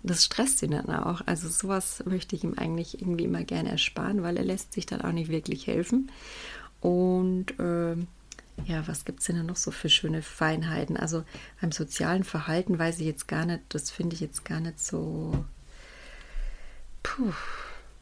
das 0.03 0.25
stresst 0.25 0.61
ihn 0.61 0.71
dann 0.71 0.89
auch. 0.89 1.21
Also 1.25 1.47
sowas 1.47 2.03
möchte 2.05 2.35
ich 2.35 2.43
ihm 2.43 2.55
eigentlich 2.57 3.01
irgendwie 3.01 3.23
immer 3.23 3.45
gerne 3.45 3.69
ersparen, 3.69 4.21
weil 4.21 4.35
er 4.35 4.43
lässt 4.43 4.73
sich 4.73 4.85
dann 4.85 5.01
auch 5.01 5.13
nicht 5.13 5.31
wirklich 5.31 5.65
helfen. 5.65 6.11
Und 6.81 7.57
äh, 7.57 7.95
ja, 8.65 8.85
was 8.85 9.05
gibt 9.05 9.21
es 9.21 9.27
denn 9.27 9.37
da 9.37 9.43
noch 9.43 9.55
so 9.55 9.71
für 9.71 9.89
schöne 9.89 10.21
Feinheiten? 10.21 10.97
Also 10.97 11.23
beim 11.61 11.71
sozialen 11.71 12.25
Verhalten 12.25 12.77
weiß 12.77 12.99
ich 12.99 13.05
jetzt 13.05 13.29
gar 13.29 13.45
nicht, 13.45 13.61
das 13.69 13.91
finde 13.91 14.15
ich 14.15 14.19
jetzt 14.19 14.43
gar 14.43 14.59
nicht 14.59 14.79
so. 14.79 15.45
Puh, 17.03 17.33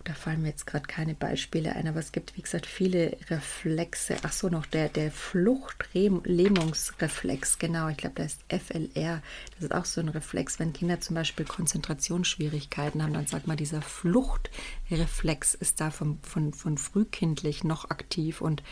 da 0.07 0.13
fallen 0.13 0.41
mir 0.41 0.49
jetzt 0.49 0.65
gerade 0.65 0.87
keine 0.87 1.13
Beispiele 1.15 1.75
ein, 1.75 1.85
aber 1.85 1.99
es 1.99 2.13
gibt, 2.13 2.37
wie 2.37 2.41
gesagt, 2.41 2.65
viele 2.65 3.17
Reflexe. 3.29 4.15
Ach 4.23 4.31
so, 4.31 4.47
noch 4.47 4.65
der, 4.65 4.87
der 4.87 5.11
Fluchtlähmungsreflex, 5.11 7.59
genau, 7.59 7.89
ich 7.89 7.97
glaube, 7.97 8.15
das 8.15 8.35
ist 8.35 8.41
FLR. 8.47 9.21
Das 9.55 9.63
ist 9.63 9.75
auch 9.75 9.83
so 9.83 9.99
ein 9.99 10.07
Reflex. 10.07 10.59
Wenn 10.59 10.71
Kinder 10.71 11.01
zum 11.01 11.15
Beispiel 11.15 11.45
Konzentrationsschwierigkeiten 11.45 13.03
haben, 13.03 13.11
dann 13.13 13.27
sagt 13.27 13.47
man, 13.47 13.57
dieser 13.57 13.81
Fluchtreflex 13.81 15.55
ist 15.55 15.81
da 15.81 15.91
von, 15.91 16.19
von, 16.21 16.53
von 16.53 16.77
frühkindlich 16.77 17.65
noch 17.65 17.89
aktiv 17.89 18.39
und 18.39 18.63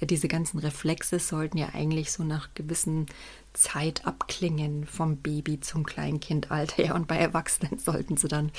diese 0.00 0.28
ganzen 0.28 0.58
Reflexe 0.58 1.18
sollten 1.18 1.58
ja 1.58 1.74
eigentlich 1.74 2.12
so 2.12 2.24
nach 2.24 2.54
gewissen 2.54 3.04
Zeit 3.52 4.06
abklingen, 4.06 4.86
vom 4.86 5.18
Baby 5.18 5.60
zum 5.60 5.84
Kleinkindalter. 5.84 6.82
Ja, 6.84 6.94
und 6.94 7.08
bei 7.08 7.18
Erwachsenen 7.18 7.78
sollten 7.78 8.16
sie 8.16 8.28
dann 8.28 8.52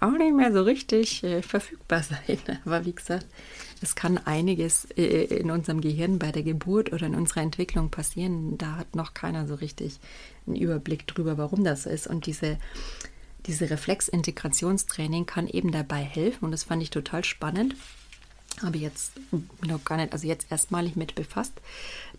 auch 0.00 0.12
nicht 0.12 0.34
mehr 0.34 0.52
so 0.52 0.62
richtig 0.62 1.24
äh, 1.24 1.42
verfügbar 1.42 2.02
sein. 2.26 2.38
Aber 2.64 2.84
wie 2.84 2.94
gesagt, 2.94 3.26
es 3.80 3.94
kann 3.94 4.18
einiges 4.18 4.86
äh, 4.96 5.24
in 5.24 5.50
unserem 5.50 5.80
Gehirn 5.80 6.18
bei 6.18 6.32
der 6.32 6.42
Geburt 6.42 6.92
oder 6.92 7.06
in 7.06 7.14
unserer 7.14 7.42
Entwicklung 7.42 7.90
passieren. 7.90 8.58
Da 8.58 8.76
hat 8.76 8.94
noch 8.94 9.14
keiner 9.14 9.46
so 9.46 9.54
richtig 9.54 9.98
einen 10.46 10.56
Überblick 10.56 11.06
drüber, 11.06 11.38
warum 11.38 11.64
das 11.64 11.86
ist. 11.86 12.06
Und 12.06 12.26
diese, 12.26 12.58
diese 13.46 13.70
Reflexintegrationstraining 13.70 15.26
kann 15.26 15.48
eben 15.48 15.72
dabei 15.72 16.02
helfen. 16.02 16.46
Und 16.46 16.52
das 16.52 16.64
fand 16.64 16.82
ich 16.82 16.90
total 16.90 17.24
spannend 17.24 17.74
habe 18.62 18.78
jetzt 18.78 19.12
noch 19.66 19.84
gar 19.84 19.96
nicht, 19.96 20.12
also 20.12 20.26
jetzt 20.26 20.50
erstmalig 20.50 20.96
mit 20.96 21.14
befasst, 21.14 21.54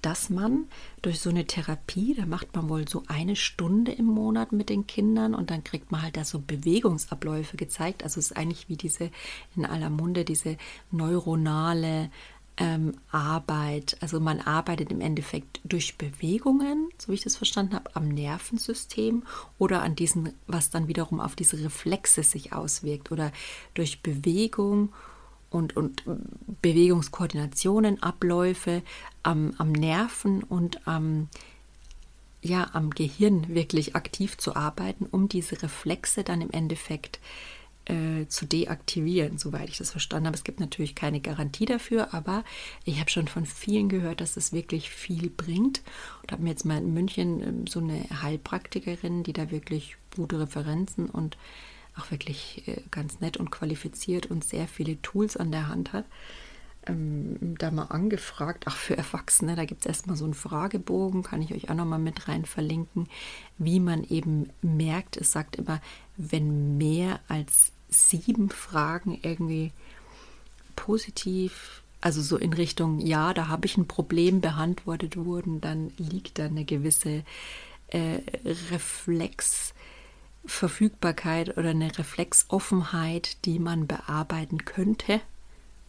dass 0.02 0.30
man 0.30 0.66
durch 1.02 1.20
so 1.20 1.30
eine 1.30 1.46
Therapie, 1.46 2.16
da 2.16 2.26
macht 2.26 2.56
man 2.56 2.70
wohl 2.70 2.88
so 2.88 3.04
eine 3.08 3.36
Stunde 3.36 3.92
im 3.92 4.06
Monat 4.06 4.52
mit 4.52 4.70
den 4.70 4.88
Kindern 4.88 5.36
und 5.36 5.52
dann 5.52 5.64
kriegt 5.64 5.92
man 5.92 6.02
halt 6.02 6.18
da 6.18 6.24
so 6.24 6.40
Bewegungsabläufe 6.40 7.58
gezeigt. 7.58 8.04
Also 8.04 8.20
es 8.20 8.32
ist 8.32 8.38
eigentlich 8.38 8.70
wie 8.70 8.78
diese 8.78 9.12
in 9.56 9.66
aller 9.66 9.90
Munde, 9.90 10.26
diese 10.26 10.58
neuronale 10.92 12.10
ähm, 12.60 12.96
Arbeit. 13.12 13.98
Also 14.02 14.20
man 14.20 14.42
arbeitet 14.42 14.92
im 14.92 15.02
Endeffekt 15.02 15.62
durch 15.64 15.98
Bewegungen, 15.98 16.90
so 16.98 17.10
wie 17.10 17.16
ich 17.16 17.24
das 17.24 17.38
verstanden 17.38 17.74
habe, 17.74 17.96
am 17.96 18.10
Nervensystem 18.10 19.24
oder 19.58 19.82
an 19.82 19.96
diesen, 19.96 20.34
was 20.46 20.70
dann 20.70 20.88
wiederum 20.88 21.20
auf 21.20 21.36
diese 21.36 21.64
Reflexe 21.64 22.22
sich 22.24 22.54
auswirkt 22.54 23.12
oder 23.12 23.32
durch 23.74 24.02
Bewegung 24.02 24.90
und, 25.50 25.76
und 25.76 26.04
Bewegungskoordinationen, 26.62 28.02
Abläufe 28.04 28.82
am, 29.24 29.54
am 29.58 29.72
Nerven 29.72 30.44
und 30.44 30.88
am, 30.88 31.28
ja, 32.42 32.70
am 32.74 32.92
Gehirn 32.92 33.50
wirklich 33.50 33.96
aktiv 33.96 34.38
zu 34.38 34.56
arbeiten, 34.56 35.06
um 35.06 35.28
diese 35.28 35.62
Reflexe 35.62 36.24
dann 36.24 36.42
im 36.42 36.52
Endeffekt 36.52 37.20
äh, 37.90 38.28
zu 38.28 38.46
deaktivieren, 38.46 39.40
soweit 39.40 39.70
ich 39.70 39.78
das 39.78 39.92
verstanden 39.92 40.28
habe. 40.28 40.38
Es 40.38 40.44
gibt 40.44 40.60
natürlich 40.60 40.94
keine 40.94 41.20
Garantie 41.20 41.66
dafür, 41.66 42.14
aber 42.14 42.44
ich 42.86 43.00
habe 43.00 43.10
schon 43.10 43.28
von 43.28 43.46
vielen 43.46 43.90
gehört, 43.90 44.22
dass 44.22 44.38
es 44.38 44.54
wirklich 44.54 44.92
viel 44.92 45.30
bringt. 45.30 45.82
Und 46.22 46.32
habe 46.32 46.44
mir 46.44 46.52
jetzt 46.52 46.66
mal 46.66 46.78
in 46.78 46.94
München 46.94 47.42
ähm, 47.42 47.68
so 47.68 47.80
eine 47.80 48.06
Heilpraktikerin, 48.22 49.24
die 49.24 49.34
da 49.34 49.50
wirklich 49.50 49.98
gute 50.16 50.40
Referenzen 50.40 51.10
und 51.10 51.38
auch 52.00 52.12
wirklich 52.12 52.68
äh, 52.68 52.82
ganz 52.92 53.20
nett 53.20 53.38
und 53.38 53.52
qualifiziert 53.52 54.28
und 54.28 54.44
sehr 54.44 54.68
viele 54.68 55.02
Tools 55.02 55.38
an 55.38 55.52
der 55.52 55.68
Hand 55.68 55.94
hat, 55.94 56.06
ähm, 56.88 57.56
da 57.58 57.72
mal 57.72 57.86
angefragt, 57.86 58.68
auch 58.68 58.76
für 58.76 58.98
Erwachsene, 58.98 59.56
da 59.56 59.66
gibt 59.66 59.82
es 59.82 59.88
erstmal 59.88 60.16
so 60.16 60.26
einen 60.26 60.34
Fragebogen, 60.34 61.24
kann 61.24 61.42
ich 61.42 61.54
euch 61.54 61.70
auch 61.70 61.76
nochmal 61.76 62.00
mit 62.00 62.28
rein 62.28 62.46
verlinken, 62.46 63.08
wie 63.58 63.80
man 63.80 64.04
eben 64.04 64.50
merkt, 64.62 65.18
es 65.18 65.32
sagt 65.32 65.58
immer, 65.58 65.82
wenn 66.18 66.78
mehr 66.78 67.20
als 67.28 67.72
sieben 67.90 68.50
Fragen 68.50 69.20
irgendwie 69.22 69.72
positiv, 70.76 71.84
also 72.02 72.22
so 72.22 72.38
in 72.38 72.54
Richtung, 72.54 73.00
ja, 73.00 73.34
da 73.34 73.48
habe 73.48 73.66
ich 73.66 73.78
ein 73.78 73.88
Problem 73.88 74.40
beantwortet 74.42 75.18
wurden, 75.18 75.60
dann 75.60 75.92
liegt 75.98 76.40
da 76.40 76.46
eine 76.46 76.64
gewisse 76.64 77.24
äh, 77.88 78.20
Reflex, 78.72 79.74
Verfügbarkeit 80.46 81.58
oder 81.58 81.70
eine 81.70 81.98
Reflexoffenheit, 81.98 83.38
die 83.46 83.60
man 83.60 83.88
bearbeiten 83.88 84.66
könnte 84.66 85.22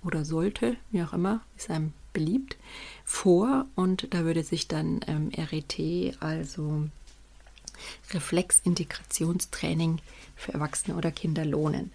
oder 0.02 0.24
sollte, 0.24 0.76
wie 0.90 1.02
auch 1.02 1.12
immer, 1.12 1.40
ist 1.56 1.70
einem 1.70 1.92
beliebt, 2.12 2.56
vor 3.04 3.66
und 3.76 4.08
da 4.10 4.24
würde 4.24 4.42
sich 4.42 4.68
dann 4.68 5.00
ähm, 5.06 5.30
RET, 5.36 6.16
also 6.20 6.88
Reflexintegrationstraining 8.12 10.00
für 10.36 10.52
Erwachsene 10.54 10.96
oder 10.96 11.10
Kinder 11.10 11.44
lohnen. 11.44 11.92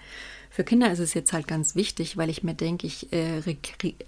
Für 0.50 0.64
Kinder 0.64 0.90
ist 0.90 1.00
es 1.00 1.14
jetzt 1.14 1.34
halt 1.34 1.50
ganz 1.50 1.76
wichtig, 1.76 2.16
weil 2.16 2.30
ich 2.30 2.42
mir 2.42 2.54
denke, 2.54 2.88
ich, 2.88 3.12
äh, 3.12 3.42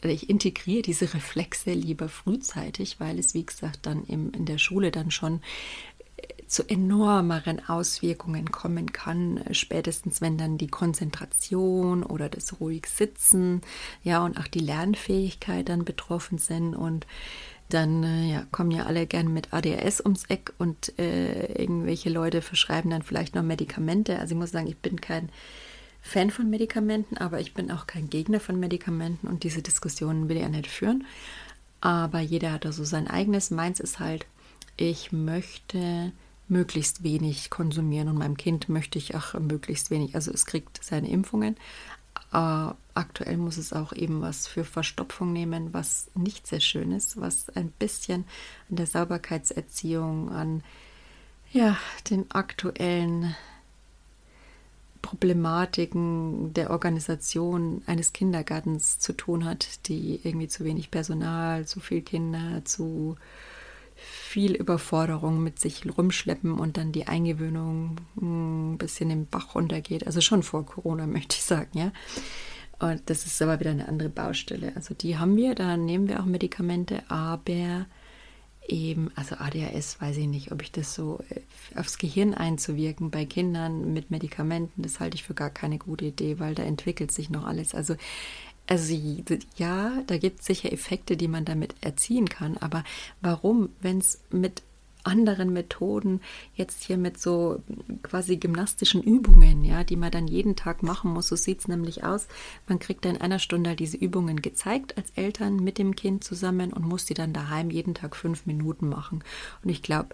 ich 0.03 0.29
integriere 0.29 0.81
diese 0.81 1.13
Reflexe 1.13 1.73
lieber 1.73 2.07
frühzeitig, 2.07 3.01
weil 3.01 3.19
es, 3.19 3.33
wie 3.33 3.45
gesagt, 3.45 3.79
dann 3.86 4.05
im, 4.05 4.31
in 4.31 4.45
der 4.45 4.57
Schule 4.57 4.91
dann 4.91 5.12
schon 5.12 5.41
zu 6.47 6.63
enormeren 6.67 7.67
Auswirkungen 7.67 8.51
kommen 8.51 8.93
kann, 8.93 9.43
spätestens 9.51 10.21
wenn 10.21 10.38
dann 10.38 10.58
die 10.58 10.69
Konzentration 10.69 12.03
oder 12.03 12.30
das 12.30 12.60
ruhig 12.62 12.88
Sitzen, 12.88 13.62
ja, 14.03 14.23
und 14.23 14.39
auch 14.39 14.47
die 14.47 14.60
Lernfähigkeit 14.60 15.67
dann 15.67 15.84
betroffen 15.84 16.38
sind 16.38 16.73
und 16.73 17.06
dann 17.69 18.03
äh, 18.03 18.32
ja, 18.32 18.45
kommen 18.51 18.71
ja 18.71 18.86
alle 18.86 19.06
gern 19.08 19.34
mit 19.34 19.53
ADHS 19.53 19.99
ums 19.99 20.23
Eck 20.25 20.53
und 20.58 20.97
äh, 20.97 21.51
irgendwelche 21.62 22.10
Leute 22.10 22.41
verschreiben 22.41 22.91
dann 22.91 23.01
vielleicht 23.01 23.36
noch 23.36 23.43
Medikamente. 23.43 24.17
Also 24.17 24.34
ich 24.34 24.39
muss 24.39 24.51
sagen, 24.51 24.67
ich 24.67 24.77
bin 24.77 25.01
kein 25.01 25.30
Fan 26.01 26.32
von 26.32 26.49
Medikamenten, 26.49 27.17
aber 27.17 27.41
ich 27.41 27.53
bin 27.53 27.69
auch 27.71 27.86
kein 27.86 28.10
Gegner 28.10 28.39
von 28.39 28.58
Medikamenten 28.58 29.27
und 29.27 29.43
diese 29.43 29.62
Diskussionen 29.62 30.30
will 30.30 30.38
ich 30.38 30.43
ja 30.43 30.49
nicht 30.49 30.67
führen. 30.67 31.06
Aber 31.82 32.21
jeder 32.21 32.53
hat 32.53 32.63
da 32.63 32.71
so 32.71 32.86
sein 32.86 33.08
eigenes. 33.08 33.51
Meins 33.51 33.82
ist 33.82 33.99
halt, 33.99 34.25
ich 34.77 35.11
möchte 35.11 36.11
möglichst 36.47 37.03
wenig 37.03 37.49
konsumieren 37.49 38.07
und 38.07 38.17
meinem 38.17 38.37
Kind 38.37 38.69
möchte 38.69 38.97
ich 38.97 39.15
auch 39.15 39.33
möglichst 39.33 39.91
wenig. 39.91 40.15
Also 40.15 40.31
es 40.31 40.45
kriegt 40.45 40.83
seine 40.83 41.09
Impfungen. 41.09 41.57
Äh, 42.31 42.69
aktuell 42.93 43.37
muss 43.37 43.57
es 43.57 43.73
auch 43.73 43.93
eben 43.93 44.21
was 44.21 44.47
für 44.47 44.63
Verstopfung 44.63 45.33
nehmen, 45.33 45.73
was 45.73 46.09
nicht 46.15 46.47
sehr 46.47 46.61
schön 46.61 46.91
ist, 46.91 47.19
was 47.19 47.49
ein 47.49 47.69
bisschen 47.71 48.25
an 48.69 48.77
der 48.77 48.87
Sauberkeitserziehung, 48.87 50.31
an 50.31 50.63
ja, 51.51 51.77
den 52.09 52.29
aktuellen 52.31 53.35
Problematiken 55.01 56.53
der 56.53 56.69
Organisation 56.69 57.81
eines 57.85 58.11
Kindergartens 58.11 58.99
zu 58.99 59.13
tun 59.13 59.45
hat, 59.45 59.87
die 59.87 60.19
irgendwie 60.23 60.49
zu 60.49 60.65
wenig 60.65 60.91
Personal, 60.91 61.65
zu 61.65 61.79
viel 61.79 62.01
Kinder, 62.01 62.65
zu 62.65 63.15
viel 64.27 64.55
Überforderung 64.55 65.41
mit 65.41 65.59
sich 65.59 65.83
rumschleppen 65.97 66.59
und 66.59 66.77
dann 66.77 66.91
die 66.91 67.07
Eingewöhnung 67.07 67.95
hm, 68.19 68.73
ein 68.73 68.77
bisschen 68.77 69.09
im 69.09 69.25
Bach 69.25 69.55
runtergeht. 69.55 70.05
Also 70.05 70.21
schon 70.21 70.43
vor 70.43 70.65
Corona, 70.65 71.07
möchte 71.07 71.37
ich 71.37 71.43
sagen, 71.43 71.77
ja. 71.77 71.91
Und 72.79 73.09
das 73.09 73.25
ist 73.25 73.41
aber 73.41 73.59
wieder 73.59 73.71
eine 73.71 73.87
andere 73.87 74.09
Baustelle. 74.09 74.73
Also 74.75 74.93
die 74.93 75.17
haben 75.17 75.35
wir, 75.35 75.55
da 75.55 75.77
nehmen 75.77 76.07
wir 76.07 76.19
auch 76.19 76.25
Medikamente, 76.25 77.01
aber 77.09 77.87
eben, 78.67 79.09
also 79.15 79.35
ADHS, 79.37 79.99
weiß 80.01 80.17
ich 80.17 80.27
nicht, 80.27 80.51
ob 80.51 80.61
ich 80.61 80.71
das 80.71 80.93
so 80.93 81.19
äh, 81.29 81.79
aufs 81.79 81.97
Gehirn 81.97 82.33
einzuwirken 82.33 83.09
bei 83.09 83.25
Kindern 83.25 83.93
mit 83.93 84.11
Medikamenten, 84.11 84.83
das 84.83 84.99
halte 84.99 85.15
ich 85.15 85.23
für 85.23 85.33
gar 85.33 85.49
keine 85.49 85.77
gute 85.77 86.05
Idee, 86.05 86.39
weil 86.39 86.53
da 86.53 86.63
entwickelt 86.63 87.11
sich 87.11 87.29
noch 87.29 87.45
alles. 87.45 87.73
Also 87.73 87.95
also 88.67 88.93
ja, 89.56 90.03
da 90.08 90.17
gibt 90.17 90.41
es 90.41 90.45
sicher 90.45 90.71
Effekte, 90.71 91.17
die 91.17 91.27
man 91.27 91.45
damit 91.45 91.75
erzielen 91.82 92.30
kann, 92.30 92.58
aber 92.58 92.84
warum, 93.21 93.69
wenn 93.82 93.99
es 93.99 94.21
mit 94.30 94.62
anderen 95.08 95.53
Methoden, 95.53 96.19
jetzt 96.53 96.84
hier 96.84 96.97
mit 96.97 97.19
so 97.19 97.63
quasi 98.03 98.36
gymnastischen 98.36 99.01
Übungen, 99.01 99.63
ja, 99.63 99.84
die 99.86 99.95
man 99.95 100.12
dann 100.12 100.27
jeden 100.27 100.58
Tag 100.58 100.84
machen 100.84 101.12
muss. 101.13 101.30
So 101.30 101.38
sieht 101.38 101.60
es 101.60 101.67
nämlich 101.67 102.03
aus. 102.03 102.27
Man 102.67 102.80
kriegt 102.80 103.06
dann 103.06 103.15
in 103.15 103.21
einer 103.21 103.39
Stunde 103.39 103.69
halt 103.69 103.80
diese 103.80 103.97
Übungen 103.97 104.41
gezeigt 104.41 104.97
als 104.97 105.12
Eltern 105.12 105.56
mit 105.56 105.77
dem 105.77 105.95
Kind 105.95 106.25
zusammen 106.25 106.73
und 106.73 106.86
muss 106.86 107.06
die 107.06 107.13
dann 107.13 107.32
daheim 107.32 107.69
jeden 107.71 107.93
Tag 107.93 108.15
fünf 108.17 108.45
Minuten 108.45 108.89
machen. 108.89 109.23
Und 109.63 109.69
ich 109.69 109.81
glaube, 109.81 110.10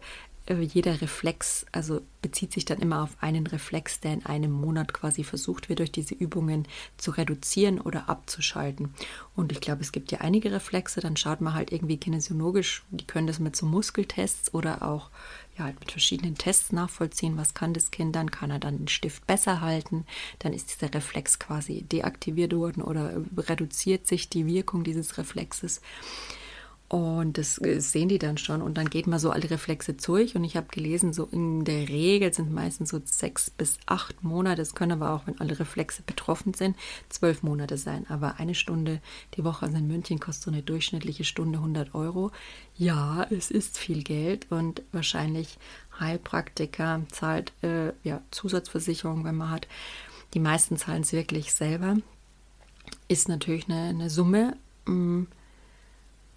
jeder 0.48 1.02
Reflex, 1.02 1.66
also 1.72 2.02
bezieht 2.22 2.52
sich 2.52 2.66
dann 2.66 2.80
immer 2.80 3.02
auf 3.02 3.16
einen 3.22 3.48
Reflex, 3.48 4.02
der 4.02 4.14
in 4.14 4.26
einem 4.26 4.52
Monat 4.52 4.94
quasi 4.94 5.24
versucht 5.24 5.70
wird, 5.70 5.80
durch 5.80 5.92
diese 5.92 6.16
Übungen 6.16 6.68
zu 6.98 7.12
reduzieren 7.12 7.80
oder 7.80 8.10
abzuschalten. 8.10 8.94
Und 9.36 9.54
ich 9.54 9.62
glaube, 9.62 9.82
es 9.82 9.94
gibt 9.94 10.12
ja 10.12 10.20
einige 10.20 10.52
Reflexe, 10.52 11.00
dann 11.00 11.16
schaut 11.16 11.40
man 11.40 11.54
halt 11.54 11.72
irgendwie 11.72 11.98
kinesiologisch, 11.98 12.84
die 12.92 13.08
können 13.08 13.28
das 13.28 13.40
mit 13.40 13.56
so 13.56 13.66
Muskeltests 13.66 14.54
oder 14.54 14.84
auch 14.84 15.10
ja, 15.58 15.66
halt 15.66 15.80
mit 15.80 15.92
verschiedenen 15.92 16.36
Tests 16.36 16.72
nachvollziehen, 16.72 17.38
was 17.38 17.54
kann 17.54 17.74
das 17.74 17.92
Kind 17.92 18.16
dann, 18.16 18.32
kann 18.32 18.52
er 18.52 18.60
dann 18.60 18.80
den 18.80 18.88
Stift 18.88 19.26
besser 19.28 19.62
halten, 19.62 20.06
dann 20.40 20.52
ist 20.52 20.74
dieser 20.74 20.94
Reflex 20.94 21.40
quasi 21.40 21.84
deaktiviert 21.84 22.54
worden 22.54 22.82
oder 22.82 23.22
reduziert 23.38 24.08
sich 24.08 24.30
die 24.30 24.46
Wirkung 24.48 24.84
dieses 24.84 25.18
Reflexes. 25.18 25.82
Und 26.94 27.40
das 27.40 27.60
äh, 27.60 27.80
sehen 27.80 28.08
die 28.08 28.20
dann 28.20 28.38
schon. 28.38 28.62
Und 28.62 28.78
dann 28.78 28.88
geht 28.88 29.08
man 29.08 29.18
so 29.18 29.32
alle 29.32 29.50
Reflexe 29.50 29.96
durch. 29.96 30.36
Und 30.36 30.44
ich 30.44 30.56
habe 30.56 30.68
gelesen, 30.70 31.12
so 31.12 31.28
in 31.32 31.66
der 31.66 31.90
Regel 31.90 32.32
sind 32.32 32.54
meistens 32.54 32.90
so 32.90 33.02
sechs 33.04 33.50
bis 33.50 33.80
acht 33.88 34.24
Monate. 34.24 34.62
Es 34.62 34.76
können 34.76 35.02
aber 35.02 35.10
auch, 35.10 35.26
wenn 35.26 35.42
alle 35.42 35.60
Reflexe 35.60 36.04
betroffen 36.04 36.54
sind, 36.54 36.78
zwölf 37.10 37.42
Monate 37.42 37.80
sein. 37.80 38.06
Aber 38.10 38.40
eine 38.40 38.54
Stunde 38.54 39.02
die 39.36 39.44
Woche 39.44 39.66
also 39.66 39.76
in 39.80 39.88
München 39.88 40.20
kostet 40.20 40.44
so 40.44 40.52
eine 40.52 40.62
durchschnittliche 40.62 41.24
Stunde 41.24 41.58
100 41.58 41.96
Euro. 41.96 42.32
Ja, 42.78 43.26
es 43.32 43.50
ist 43.50 43.80
viel 43.80 44.04
Geld. 44.04 44.52
Und 44.52 44.84
wahrscheinlich 44.92 45.58
Heilpraktiker 46.00 47.02
zahlt 47.12 47.54
äh, 47.64 47.94
ja, 48.04 48.22
Zusatzversicherung, 48.30 49.24
wenn 49.24 49.36
man 49.38 49.50
hat. 49.50 49.68
Die 50.36 50.40
meisten 50.40 50.78
zahlen 50.78 51.02
es 51.02 51.12
wirklich 51.12 51.56
selber. 51.56 51.98
Ist 53.08 53.30
natürlich 53.30 53.68
eine, 53.68 53.90
eine 53.90 54.12
Summe. 54.12 54.58
Mh, 54.86 54.94
mm, 54.94 55.28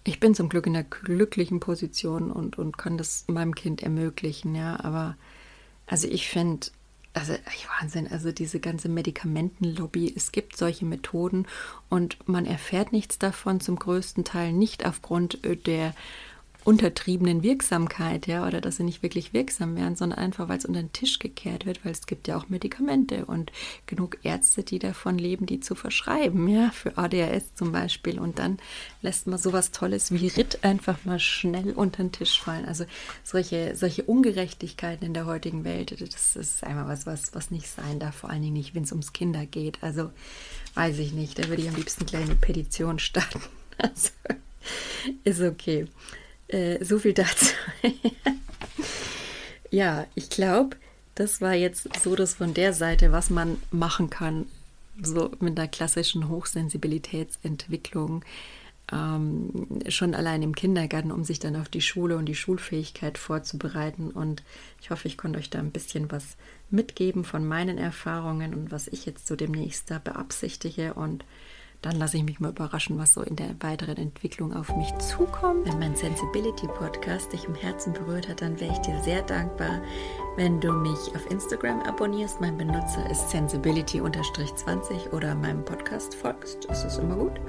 ich 0.07 0.19
bin 0.19 0.33
zum 0.33 0.47
Glück 0.47 0.65
in 0.67 0.73
der 0.73 0.83
glücklichen 0.83 1.59
Position 1.59 2.31
und, 2.31 2.57
und 2.57 2.77
kann 2.77 2.97
das 2.97 3.25
meinem 3.27 3.55
Kind 3.55 3.83
ermöglichen, 3.83 4.55
ja. 4.55 4.79
Aber 4.79 5.17
also 5.85 6.07
ich 6.07 6.29
finde, 6.29 6.67
also 7.13 7.33
Wahnsinn, 7.79 8.07
also 8.07 8.31
diese 8.31 8.59
ganze 8.59 8.89
Medikamentenlobby, 8.89 10.13
es 10.15 10.31
gibt 10.31 10.55
solche 10.55 10.85
Methoden 10.85 11.45
und 11.89 12.27
man 12.27 12.45
erfährt 12.45 12.93
nichts 12.93 13.19
davon, 13.19 13.59
zum 13.59 13.77
größten 13.77 14.23
Teil 14.23 14.53
nicht 14.53 14.85
aufgrund 14.85 15.43
äh, 15.43 15.57
der 15.57 15.93
untertriebenen 16.67 17.43
Wirksamkeit, 17.43 18.27
ja, 18.27 18.45
oder 18.45 18.59
dass 18.59 18.75
sie 18.75 18.83
nicht 18.83 19.01
wirklich 19.01 19.31
wirksam 19.31 19.77
wären, 19.77 19.95
sondern 19.95 20.19
einfach, 20.19 20.49
weil 20.49 20.57
es 20.57 20.65
unter 20.65 20.81
den 20.81 20.91
Tisch 20.91 21.17
gekehrt 21.17 21.65
wird, 21.65 21.85
weil 21.85 21.93
es 21.93 22.07
gibt 22.07 22.27
ja 22.27 22.35
auch 22.35 22.49
Medikamente 22.49 23.23
und 23.23 23.53
genug 23.85 24.17
Ärzte, 24.23 24.63
die 24.63 24.77
davon 24.77 25.17
leben, 25.17 25.45
die 25.45 25.61
zu 25.61 25.75
verschreiben, 25.75 26.45
ja, 26.49 26.71
für 26.71 26.97
ADHS 26.97 27.55
zum 27.55 27.71
Beispiel. 27.71 28.19
Und 28.19 28.37
dann 28.37 28.57
lässt 29.01 29.27
man 29.27 29.39
sowas 29.39 29.71
Tolles 29.71 30.11
wie 30.11 30.27
Ritt 30.27 30.65
einfach 30.65 31.05
mal 31.05 31.19
schnell 31.19 31.71
unter 31.71 32.03
den 32.03 32.11
Tisch 32.11 32.37
fallen. 32.37 32.65
Also 32.65 32.83
solche, 33.23 33.77
solche 33.77 34.03
Ungerechtigkeiten 34.03 35.07
in 35.07 35.13
der 35.13 35.25
heutigen 35.25 35.63
Welt, 35.63 35.95
das 36.01 36.35
ist 36.35 36.65
einmal 36.65 36.89
was, 36.89 37.05
was, 37.05 37.33
was 37.33 37.49
nicht 37.49 37.69
sein 37.69 37.97
darf, 37.99 38.15
vor 38.15 38.29
allen 38.29 38.41
Dingen 38.41 38.55
nicht, 38.55 38.75
wenn 38.75 38.83
es 38.83 38.91
ums 38.91 39.13
Kinder 39.13 39.45
geht. 39.45 39.81
Also 39.81 40.11
weiß 40.73 40.99
ich 40.99 41.13
nicht, 41.13 41.39
da 41.39 41.47
würde 41.47 41.61
ich 41.61 41.69
am 41.69 41.75
liebsten 41.75 42.05
gleich 42.05 42.25
eine 42.25 42.35
Petition 42.35 42.99
starten. 42.99 43.39
Also 43.79 44.09
ist 45.23 45.39
okay. 45.39 45.87
Äh, 46.47 46.83
so 46.83 46.99
viel 46.99 47.13
dazu. 47.13 47.53
ja, 49.71 50.07
ich 50.15 50.29
glaube, 50.29 50.77
das 51.15 51.41
war 51.41 51.53
jetzt 51.53 51.89
so 52.01 52.15
das 52.15 52.35
von 52.35 52.53
der 52.53 52.73
Seite, 52.73 53.11
was 53.11 53.29
man 53.29 53.61
machen 53.71 54.09
kann, 54.09 54.45
so 55.01 55.31
mit 55.39 55.57
der 55.57 55.67
klassischen 55.67 56.29
Hochsensibilitätsentwicklung. 56.29 58.23
Ähm, 58.89 59.67
schon 59.89 60.15
allein 60.15 60.43
im 60.43 60.55
Kindergarten, 60.55 61.11
um 61.11 61.25
sich 61.25 61.39
dann 61.39 61.57
auf 61.57 61.67
die 61.67 61.81
Schule 61.81 62.15
und 62.15 62.25
die 62.25 62.35
Schulfähigkeit 62.35 63.17
vorzubereiten. 63.17 64.11
Und 64.11 64.43
ich 64.81 64.91
hoffe, 64.91 65.07
ich 65.09 65.17
konnte 65.17 65.39
euch 65.39 65.49
da 65.49 65.59
ein 65.59 65.71
bisschen 65.71 66.09
was 66.11 66.37
mitgeben 66.69 67.25
von 67.25 67.45
meinen 67.45 67.77
Erfahrungen 67.77 68.53
und 68.53 68.71
was 68.71 68.87
ich 68.87 69.05
jetzt 69.05 69.27
so 69.27 69.35
demnächst 69.35 69.91
da 69.91 69.99
beabsichtige. 69.99 70.93
Und 70.93 71.25
dann 71.81 71.95
lasse 71.95 72.17
ich 72.17 72.23
mich 72.23 72.39
mal 72.39 72.49
überraschen, 72.49 72.97
was 72.97 73.13
so 73.13 73.21
in 73.21 73.35
der 73.35 73.55
weiteren 73.59 73.97
Entwicklung 73.97 74.53
auf 74.53 74.75
mich 74.75 74.95
zukommt. 74.97 75.67
Wenn 75.67 75.79
mein 75.79 75.95
Sensibility 75.95 76.67
Podcast 76.67 77.31
dich 77.31 77.45
im 77.45 77.55
Herzen 77.55 77.93
berührt 77.93 78.27
hat, 78.27 78.41
dann 78.41 78.59
wäre 78.59 78.73
ich 78.73 78.79
dir 78.79 78.99
sehr 79.03 79.21
dankbar, 79.21 79.81
wenn 80.35 80.59
du 80.59 80.71
mich 80.71 80.97
auf 81.15 81.29
Instagram 81.29 81.81
abonnierst. 81.81 82.41
Mein 82.41 82.57
Benutzer 82.57 83.09
ist 83.09 83.29
sensibility-20 83.29 85.11
oder 85.11 85.35
meinem 85.35 85.63
Podcast 85.63 86.15
folgst. 86.15 86.67
Das 86.67 86.83
ist 86.83 86.97
immer 86.97 87.15
gut. 87.15 87.39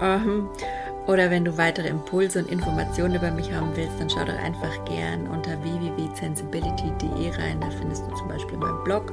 Ähm, 0.00 0.48
oder 1.06 1.30
wenn 1.30 1.44
du 1.44 1.56
weitere 1.56 1.88
Impulse 1.88 2.40
und 2.40 2.48
Informationen 2.50 3.14
über 3.14 3.30
mich 3.30 3.52
haben 3.52 3.74
willst, 3.74 3.98
dann 3.98 4.10
schau 4.10 4.24
doch 4.24 4.38
einfach 4.38 4.84
gern 4.84 5.26
unter 5.28 5.60
www.sensibility.de 5.62 7.30
rein. 7.30 7.60
Da 7.60 7.70
findest 7.70 8.06
du 8.06 8.14
zum 8.16 8.28
Beispiel 8.28 8.58
meinen 8.58 8.84
Blog 8.84 9.12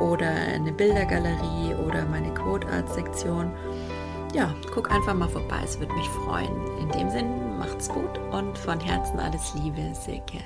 oder 0.00 0.30
eine 0.30 0.72
Bildergalerie 0.72 1.74
oder 1.86 2.04
meine 2.06 2.32
Code 2.34 2.66
Art 2.68 2.92
Sektion 2.92 3.52
ja, 4.32 4.54
guck 4.72 4.90
einfach 4.90 5.14
mal 5.14 5.28
vorbei, 5.28 5.60
es 5.64 5.78
würde 5.78 5.92
mich 5.94 6.08
freuen. 6.08 6.78
In 6.78 6.90
dem 6.90 7.10
Sinn, 7.10 7.58
macht's 7.58 7.88
gut 7.88 8.18
und 8.30 8.56
von 8.56 8.80
Herzen 8.80 9.18
alles 9.18 9.54
Liebe, 9.54 9.94
Silke. 9.94 10.38